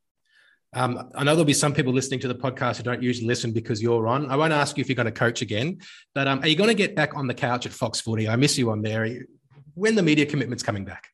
Um, 0.72 1.11
I 1.16 1.24
know 1.24 1.33
there'll 1.33 1.44
be 1.44 1.52
some 1.52 1.74
people 1.74 1.92
listening 1.92 2.20
to 2.20 2.28
the 2.28 2.35
podcast 2.35 2.76
who 2.76 2.85
don't 2.85 3.02
usually 3.02 3.26
listen 3.26 3.52
because 3.52 3.83
you're 3.83 4.06
on. 4.06 4.30
I 4.30 4.37
won't 4.37 4.52
ask 4.52 4.76
you 4.76 4.83
if 4.83 4.88
you're 4.88 4.96
going 4.96 5.06
to 5.06 5.12
coach 5.12 5.42
again, 5.42 5.80
but 6.14 6.28
um, 6.28 6.40
are 6.40 6.48
you 6.48 6.54
going 6.54 6.68
to 6.68 6.74
get 6.74 6.94
back 6.94 7.16
on 7.16 7.26
the 7.26 7.35
couch 7.35 7.66
at 7.66 7.72
Fox 7.72 8.00
Footy? 8.00 8.28
I 8.28 8.37
miss 8.37 8.56
you 8.56 8.70
on 8.70 8.83
there. 8.83 9.26
When 9.74 9.96
the 9.96 10.02
media 10.02 10.26
commitment's 10.26 10.62
coming 10.62 10.85
back? 10.85 11.09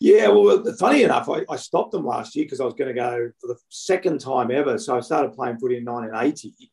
Yeah, 0.00 0.28
well, 0.28 0.62
funny 0.78 1.04
enough, 1.04 1.28
I, 1.28 1.42
I 1.48 1.56
stopped 1.56 1.92
them 1.92 2.04
last 2.04 2.34
year 2.34 2.44
because 2.44 2.60
I 2.60 2.64
was 2.64 2.74
going 2.74 2.94
to 2.94 3.00
go 3.00 3.30
for 3.40 3.46
the 3.46 3.56
second 3.68 4.20
time 4.20 4.50
ever. 4.50 4.78
So 4.78 4.96
I 4.96 5.00
started 5.00 5.32
playing 5.32 5.58
footy 5.58 5.78
in 5.78 5.84
1980. 5.84 6.70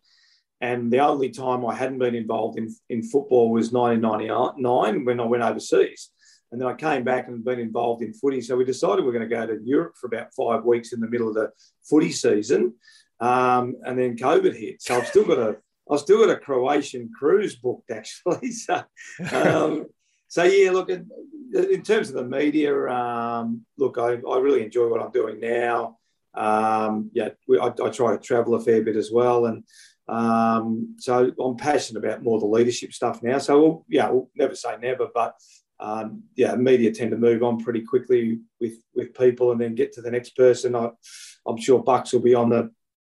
And 0.60 0.92
the 0.92 1.00
only 1.00 1.30
time 1.30 1.66
I 1.66 1.76
hadn't 1.76 2.00
been 2.00 2.16
involved 2.16 2.58
in, 2.58 2.74
in 2.90 3.04
football 3.04 3.52
was 3.52 3.72
1999 3.72 5.06
when 5.06 5.20
I 5.20 5.24
went 5.26 5.44
overseas. 5.44 6.10
And 6.54 6.62
then 6.62 6.70
I 6.70 6.76
came 6.76 7.04
back 7.04 7.28
and 7.28 7.44
been 7.44 7.60
involved 7.60 8.04
in 8.04 8.14
footy. 8.14 8.40
So 8.40 8.56
we 8.56 8.64
decided 8.64 9.04
we 9.04 9.10
are 9.10 9.14
going 9.14 9.28
to 9.28 9.36
go 9.36 9.48
to 9.48 9.60
Europe 9.64 9.96
for 10.00 10.06
about 10.06 10.36
five 10.36 10.64
weeks 10.64 10.94
in 10.94 11.00
the 11.00 11.10
middle 11.10 11.28
of 11.28 11.34
the 11.34 11.50
footy 11.84 12.12
season. 12.12 12.76
Um, 13.20 13.76
and 13.84 13.98
then 13.98 14.16
COVID 14.16 14.56
hit. 14.56 14.80
So 14.80 14.98
I've 14.98 15.08
still 15.08 15.26
got 15.26 15.40
a 15.40 15.58
I've 15.90 16.00
still 16.00 16.20
got 16.20 16.30
a 16.30 16.40
Croatian 16.40 17.10
cruise 17.18 17.56
booked 17.56 17.90
actually. 17.90 18.52
So, 18.52 18.84
um, 19.36 19.88
so 20.28 20.44
yeah, 20.44 20.70
look, 20.70 20.90
in, 20.90 21.10
in, 21.54 21.82
terms 21.82 22.10
of 22.10 22.16
the 22.16 22.24
media, 22.24 22.88
um, 22.88 23.66
look, 23.78 23.98
I, 23.98 24.20
I, 24.30 24.38
really 24.38 24.64
enjoy 24.64 24.88
what 24.88 25.02
I'm 25.02 25.12
doing 25.12 25.40
now. 25.40 25.98
Um, 26.34 27.10
yeah, 27.14 27.30
we, 27.48 27.60
I, 27.60 27.68
I, 27.68 27.90
try 27.90 28.16
to 28.16 28.18
travel 28.18 28.56
a 28.56 28.60
fair 28.60 28.82
bit 28.82 28.96
as 28.96 29.12
well, 29.12 29.46
and 29.46 29.64
um, 30.08 30.96
so 30.98 31.32
I'm 31.40 31.58
passionate 31.58 32.04
about 32.04 32.24
more 32.24 32.40
the 32.40 32.46
leadership 32.46 32.94
stuff 32.94 33.22
now. 33.22 33.38
So 33.38 33.60
we'll, 33.60 33.86
yeah, 33.88 34.10
we'll 34.10 34.30
never 34.36 34.56
say 34.56 34.76
never, 34.82 35.08
but 35.14 35.36
um, 35.80 36.24
yeah, 36.36 36.56
media 36.56 36.92
tend 36.92 37.12
to 37.12 37.18
move 37.18 37.44
on 37.44 37.64
pretty 37.64 37.82
quickly 37.82 38.40
with 38.60 38.76
with 38.96 39.14
people 39.14 39.52
and 39.52 39.60
then 39.60 39.76
get 39.76 39.94
to 39.94 40.02
the 40.02 40.12
next 40.12 40.36
person. 40.36 40.76
I, 40.76 40.90
am 41.48 41.58
sure 41.58 41.84
Bucks 41.84 42.14
will 42.14 42.22
be 42.22 42.36
on 42.36 42.50
the 42.50 42.72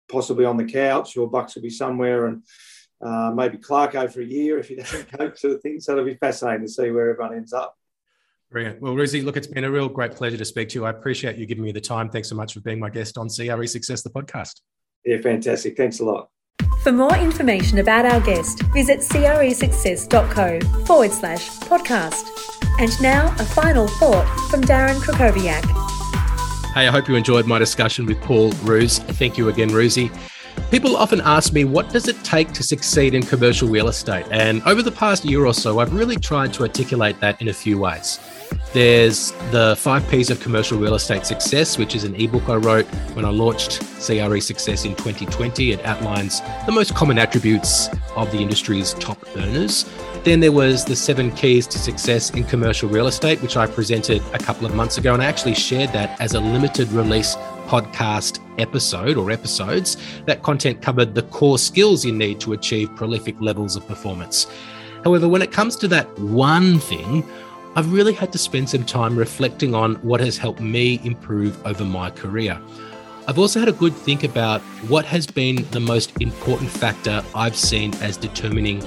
possibly 0.10 0.46
on 0.46 0.58
the 0.58 0.66
couch, 0.66 1.18
or 1.18 1.30
Bucks 1.30 1.56
will 1.56 1.64
be 1.64 1.70
somewhere, 1.70 2.28
and 2.28 2.44
uh, 3.02 3.32
maybe 3.36 3.58
Clarko 3.58 4.12
for 4.12 4.22
a 4.22 4.26
year 4.26 4.60
if 4.60 4.70
he 4.70 4.76
doesn't 4.78 5.12
coach 5.12 5.40
sort 5.40 5.54
of 5.54 5.62
thing. 5.62 5.80
So 5.80 5.94
it'll 5.94 6.06
be 6.06 6.16
fascinating 6.16 6.66
to 6.66 6.72
see 6.72 6.92
where 6.92 7.10
everyone 7.10 7.36
ends 7.36 7.54
up. 7.54 7.76
Brilliant. 8.52 8.82
Well, 8.82 8.94
Ruzi, 8.94 9.24
look, 9.24 9.36
it's 9.36 9.48
been 9.48 9.64
a 9.64 9.72
real 9.72 9.90
great 9.90 10.12
pleasure 10.12 10.38
to 10.38 10.46
speak 10.46 10.70
to 10.70 10.76
you. 10.76 10.86
I 10.86 10.92
appreciate 10.92 11.38
you 11.38 11.48
giving 11.48 11.64
me 11.64 11.72
the 11.72 11.82
time. 11.82 12.10
Thanks 12.10 12.30
so 12.30 12.36
much 12.36 12.54
for 12.54 12.60
being 12.60 12.80
my 12.80 12.90
guest 12.90 13.18
on 13.18 13.28
CRE 13.28 13.66
Success, 13.66 14.04
the 14.04 14.12
podcast. 14.12 14.62
Yeah, 15.04 15.20
fantastic. 15.22 15.76
Thanks 15.76 16.00
a 16.00 16.06
lot. 16.06 16.30
For 16.84 16.92
more 16.92 17.16
information 17.16 17.78
about 17.78 18.06
our 18.06 18.20
guest, 18.20 18.62
visit 18.74 19.00
cresuccess.co 19.00 20.60
forward 20.84 21.12
slash 21.14 21.50
podcast. 21.62 22.28
And 22.78 23.02
now, 23.02 23.34
a 23.40 23.46
final 23.46 23.88
thought 23.88 24.28
from 24.50 24.60
Darren 24.64 24.96
Krakowiak. 24.96 25.64
Hey, 26.74 26.86
I 26.86 26.92
hope 26.92 27.08
you 27.08 27.16
enjoyed 27.16 27.48
my 27.48 27.58
discussion 27.58 28.06
with 28.06 28.20
Paul 28.20 28.52
Roos. 28.64 29.00
Thank 29.00 29.38
you 29.38 29.48
again, 29.48 29.70
Ruzi. 29.70 30.12
People 30.72 30.98
often 30.98 31.22
ask 31.22 31.54
me, 31.54 31.64
what 31.64 31.88
does 31.88 32.10
it 32.10 32.22
take 32.26 32.52
to 32.52 32.64
succeed 32.64 33.14
in 33.14 33.24
commercial 33.24 33.70
real 33.70 33.88
estate? 33.88 34.26
And 34.30 34.62
over 34.64 34.82
the 34.82 34.92
past 34.92 35.24
year 35.24 35.46
or 35.46 35.54
so, 35.54 35.80
I've 35.80 35.94
really 35.94 36.18
tried 36.18 36.52
to 36.56 36.64
articulate 36.64 37.18
that 37.22 37.42
in 37.42 37.48
a 37.48 37.54
few 37.54 37.78
ways. 37.78 38.20
There's 38.74 39.32
the 39.52 39.76
five 39.78 40.08
P's 40.10 40.30
of 40.30 40.40
commercial 40.40 40.78
real 40.78 40.96
estate 40.96 41.26
success, 41.26 41.78
which 41.78 41.96
is 41.96 42.04
an 42.04 42.16
ebook 42.16 42.50
I 42.50 42.56
wrote 42.56 42.86
when 43.16 43.26
I 43.26 43.30
launched 43.30 43.82
CRE 44.06 44.40
Success 44.40 44.86
in 44.86 44.96
2020. 44.96 45.72
It 45.72 45.86
outlines 45.86 46.42
the 46.66 46.72
most 46.72 46.96
common 46.96 47.18
attributes 47.18 47.90
of 48.16 48.32
the 48.32 48.40
industry's 48.40 48.94
top 48.96 49.18
earners. 49.36 49.90
Then 50.24 50.40
there 50.40 50.52
was 50.52 50.86
the 50.86 50.96
seven 50.96 51.32
keys 51.32 51.68
to 51.68 51.78
success 51.78 52.30
in 52.32 52.46
commercial 52.46 52.88
real 52.88 53.08
estate, 53.08 53.42
which 53.42 53.58
I 53.58 53.68
presented 53.68 54.22
a 54.34 54.40
couple 54.40 54.66
of 54.66 54.74
months 54.74 54.98
ago. 54.98 55.14
And 55.14 55.22
I 55.22 55.26
actually 55.26 55.56
shared 55.56 55.92
that 55.92 56.20
as 56.22 56.34
a 56.34 56.40
limited 56.40 56.92
release 56.94 57.36
podcast 57.68 58.40
episode 58.58 59.18
or 59.18 59.32
episodes. 59.32 59.98
That 60.26 60.42
content 60.42 60.82
covered 60.82 61.14
the 61.14 61.24
core 61.24 61.60
skills 61.60 62.06
you 62.06 62.12
need 62.12 62.40
to 62.42 62.54
achieve 62.54 62.96
prolific 62.96 63.40
levels 63.42 63.76
of 63.76 63.88
performance. 63.88 64.48
However, 65.04 65.28
when 65.28 65.42
it 65.42 65.52
comes 65.52 65.76
to 65.78 65.88
that 65.90 66.08
one 66.20 66.80
thing, 66.80 67.28
I've 67.76 67.92
really 67.92 68.14
had 68.14 68.32
to 68.34 68.38
spend 68.38 68.70
some 68.70 68.86
time 68.86 69.18
reflecting 69.18 69.74
on 69.74 69.96
what 69.96 70.20
has 70.20 70.38
helped 70.38 70.60
me 70.60 71.02
improve 71.04 71.66
over 71.66 71.84
my 71.84 72.12
career. 72.12 72.62
I've 73.28 73.40
also 73.40 73.60
had 73.60 73.68
a 73.68 73.74
good 73.74 73.94
think 73.94 74.24
about 74.24 74.62
what 74.90 75.06
has 75.06 75.26
been 75.26 75.66
the 75.72 75.80
most 75.80 76.22
important 76.22 76.70
factor 76.70 77.24
I've 77.34 77.56
seen 77.56 77.92
as 77.96 78.16
determining 78.16 78.84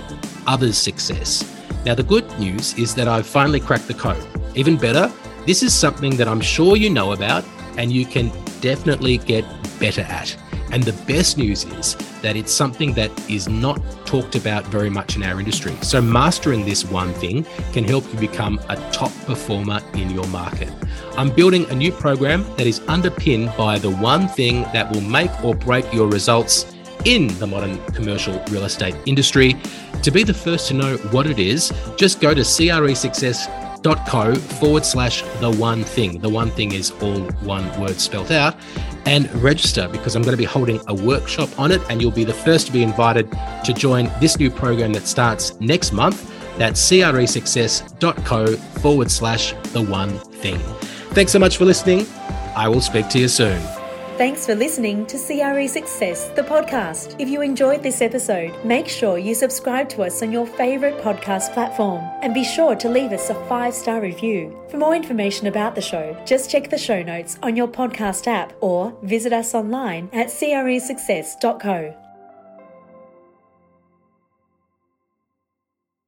others' 0.47 0.79
success. 0.79 1.53
Now, 1.85 1.97
the 1.97 2.05
good 2.05 2.27
news 2.39 2.79
is 2.79 2.95
that 2.95 3.09
I've 3.09 3.27
finally 3.27 3.59
cracked 3.59 3.89
the 3.89 3.95
code. 3.95 4.25
Even 4.55 4.77
better, 4.77 5.13
this 5.47 5.65
is 5.65 5.75
something 5.75 6.17
that 6.19 6.29
I'm 6.29 6.41
sure 6.41 6.77
you 6.77 6.89
know 6.89 7.11
about 7.11 7.45
and 7.79 7.91
you 7.91 8.07
can 8.07 8.31
definitely 8.61 9.19
get 9.19 9.45
better 9.81 10.03
at. 10.03 10.37
And 10.73 10.83
the 10.83 10.93
best 11.05 11.39
news 11.39 11.65
is 11.65 11.95
that 12.23 12.37
it's 12.37 12.53
something 12.53 12.93
that 12.95 13.11
is 13.31 13.49
not 13.49 13.81
talked 14.05 14.35
about 14.35 14.65
very 14.67 14.91
much 14.91 15.17
in 15.17 15.23
our 15.23 15.39
industry. 15.39 15.77
So, 15.83 16.01
mastering 16.01 16.65
this 16.65 16.85
one 16.85 17.13
thing 17.15 17.47
can 17.73 17.85
help 17.85 18.05
you 18.13 18.19
become 18.19 18.61
a 18.69 18.77
top 18.91 19.13
performer 19.27 19.81
in 19.95 20.11
your 20.11 20.27
market. 20.29 20.73
I'm 21.17 21.31
building 21.31 21.69
a 21.71 21.75
new 21.75 21.93
program 21.93 22.45
that 22.57 22.67
is 22.67 22.81
underpinned 22.89 23.53
by 23.57 23.79
the 23.79 23.91
one 23.91 24.29
thing 24.29 24.63
that 24.73 24.91
will 24.93 25.03
make 25.03 25.31
or 25.45 25.55
break 25.55 25.91
your 25.93 26.09
results 26.09 26.75
in 27.05 27.29
the 27.39 27.47
modern 27.47 27.83
commercial 27.93 28.43
real 28.51 28.65
estate 28.65 28.97
industry. 29.07 29.57
To 30.03 30.11
be 30.11 30.25
the 30.25 30.35
first 30.35 30.69
to 30.69 30.75
know 30.75 30.97
what 31.11 31.27
it 31.27 31.39
is, 31.39 31.73
just 31.97 32.21
go 32.21 32.35
to 32.35 32.45
cresuccess.co 33.87 34.35
forward 34.35 34.85
slash 34.85 35.23
the 35.41 35.51
one 35.51 35.85
thing. 35.85 36.21
The 36.21 36.29
one 36.29 36.51
thing 36.51 36.73
is 36.73 36.91
all 37.03 37.21
one 37.43 37.81
word 37.81 38.01
spelled 38.01 38.33
out 38.33 38.57
and 39.05 39.33
register 39.43 39.89
because 39.89 40.17
I'm 40.17 40.23
going 40.23 40.33
to 40.33 40.39
be 40.39 40.45
holding 40.45 40.81
a 40.89 40.95
workshop 40.95 41.49
on 41.59 41.71
it, 41.71 41.81
and 41.89 42.03
you'll 42.03 42.11
be 42.11 42.25
the 42.25 42.35
first 42.35 42.67
to 42.67 42.73
be 42.73 42.83
invited 42.83 43.31
to 43.65 43.73
join 43.73 44.11
this 44.21 44.39
new 44.39 44.51
program 44.51 44.93
that 44.95 45.07
starts 45.07 45.59
next 45.61 45.93
month. 45.93 46.33
That's 46.59 46.81
cresuccess.co 46.81 48.57
forward 48.57 49.11
slash 49.11 49.53
the 49.73 49.83
one 49.83 50.11
thing. 50.19 50.59
Thanks 51.15 51.33
so 51.33 51.39
much 51.39 51.57
for 51.57 51.65
listening. 51.65 52.07
I 52.57 52.69
will 52.69 52.81
speak 52.81 53.09
to 53.11 53.19
you 53.19 53.29
soon. 53.29 53.76
Thanks 54.17 54.47
for 54.47 54.55
listening 54.55 55.05
to 55.09 55.19
CRE 55.19 55.69
Success, 55.69 56.29
the 56.29 56.43
podcast. 56.43 57.15
If 57.19 57.29
you 57.29 57.43
enjoyed 57.43 57.83
this 57.83 58.01
episode, 58.01 58.65
make 58.65 58.89
sure 58.89 59.19
you 59.19 59.35
subscribe 59.35 59.91
to 59.91 60.05
us 60.05 60.23
on 60.23 60.33
your 60.33 60.47
favourite 60.47 60.97
podcast 61.03 61.53
platform 61.53 62.03
and 62.23 62.33
be 62.33 62.43
sure 62.43 62.75
to 62.77 62.89
leave 62.89 63.13
us 63.13 63.29
a 63.29 63.35
five 63.47 63.75
star 63.75 64.01
review. 64.01 64.59
For 64.71 64.79
more 64.79 64.95
information 64.95 65.49
about 65.49 65.75
the 65.75 65.83
show, 65.83 66.17
just 66.25 66.51
check 66.51 66.71
the 66.71 66.79
show 66.79 67.03
notes 67.03 67.39
on 67.43 67.57
your 67.57 67.69
podcast 67.69 68.27
app 68.27 68.55
or 68.63 68.97
visit 69.03 69.35
us 69.35 69.55
online 69.55 70.09
at 70.15 70.29
cresuccess.co. 70.29 72.06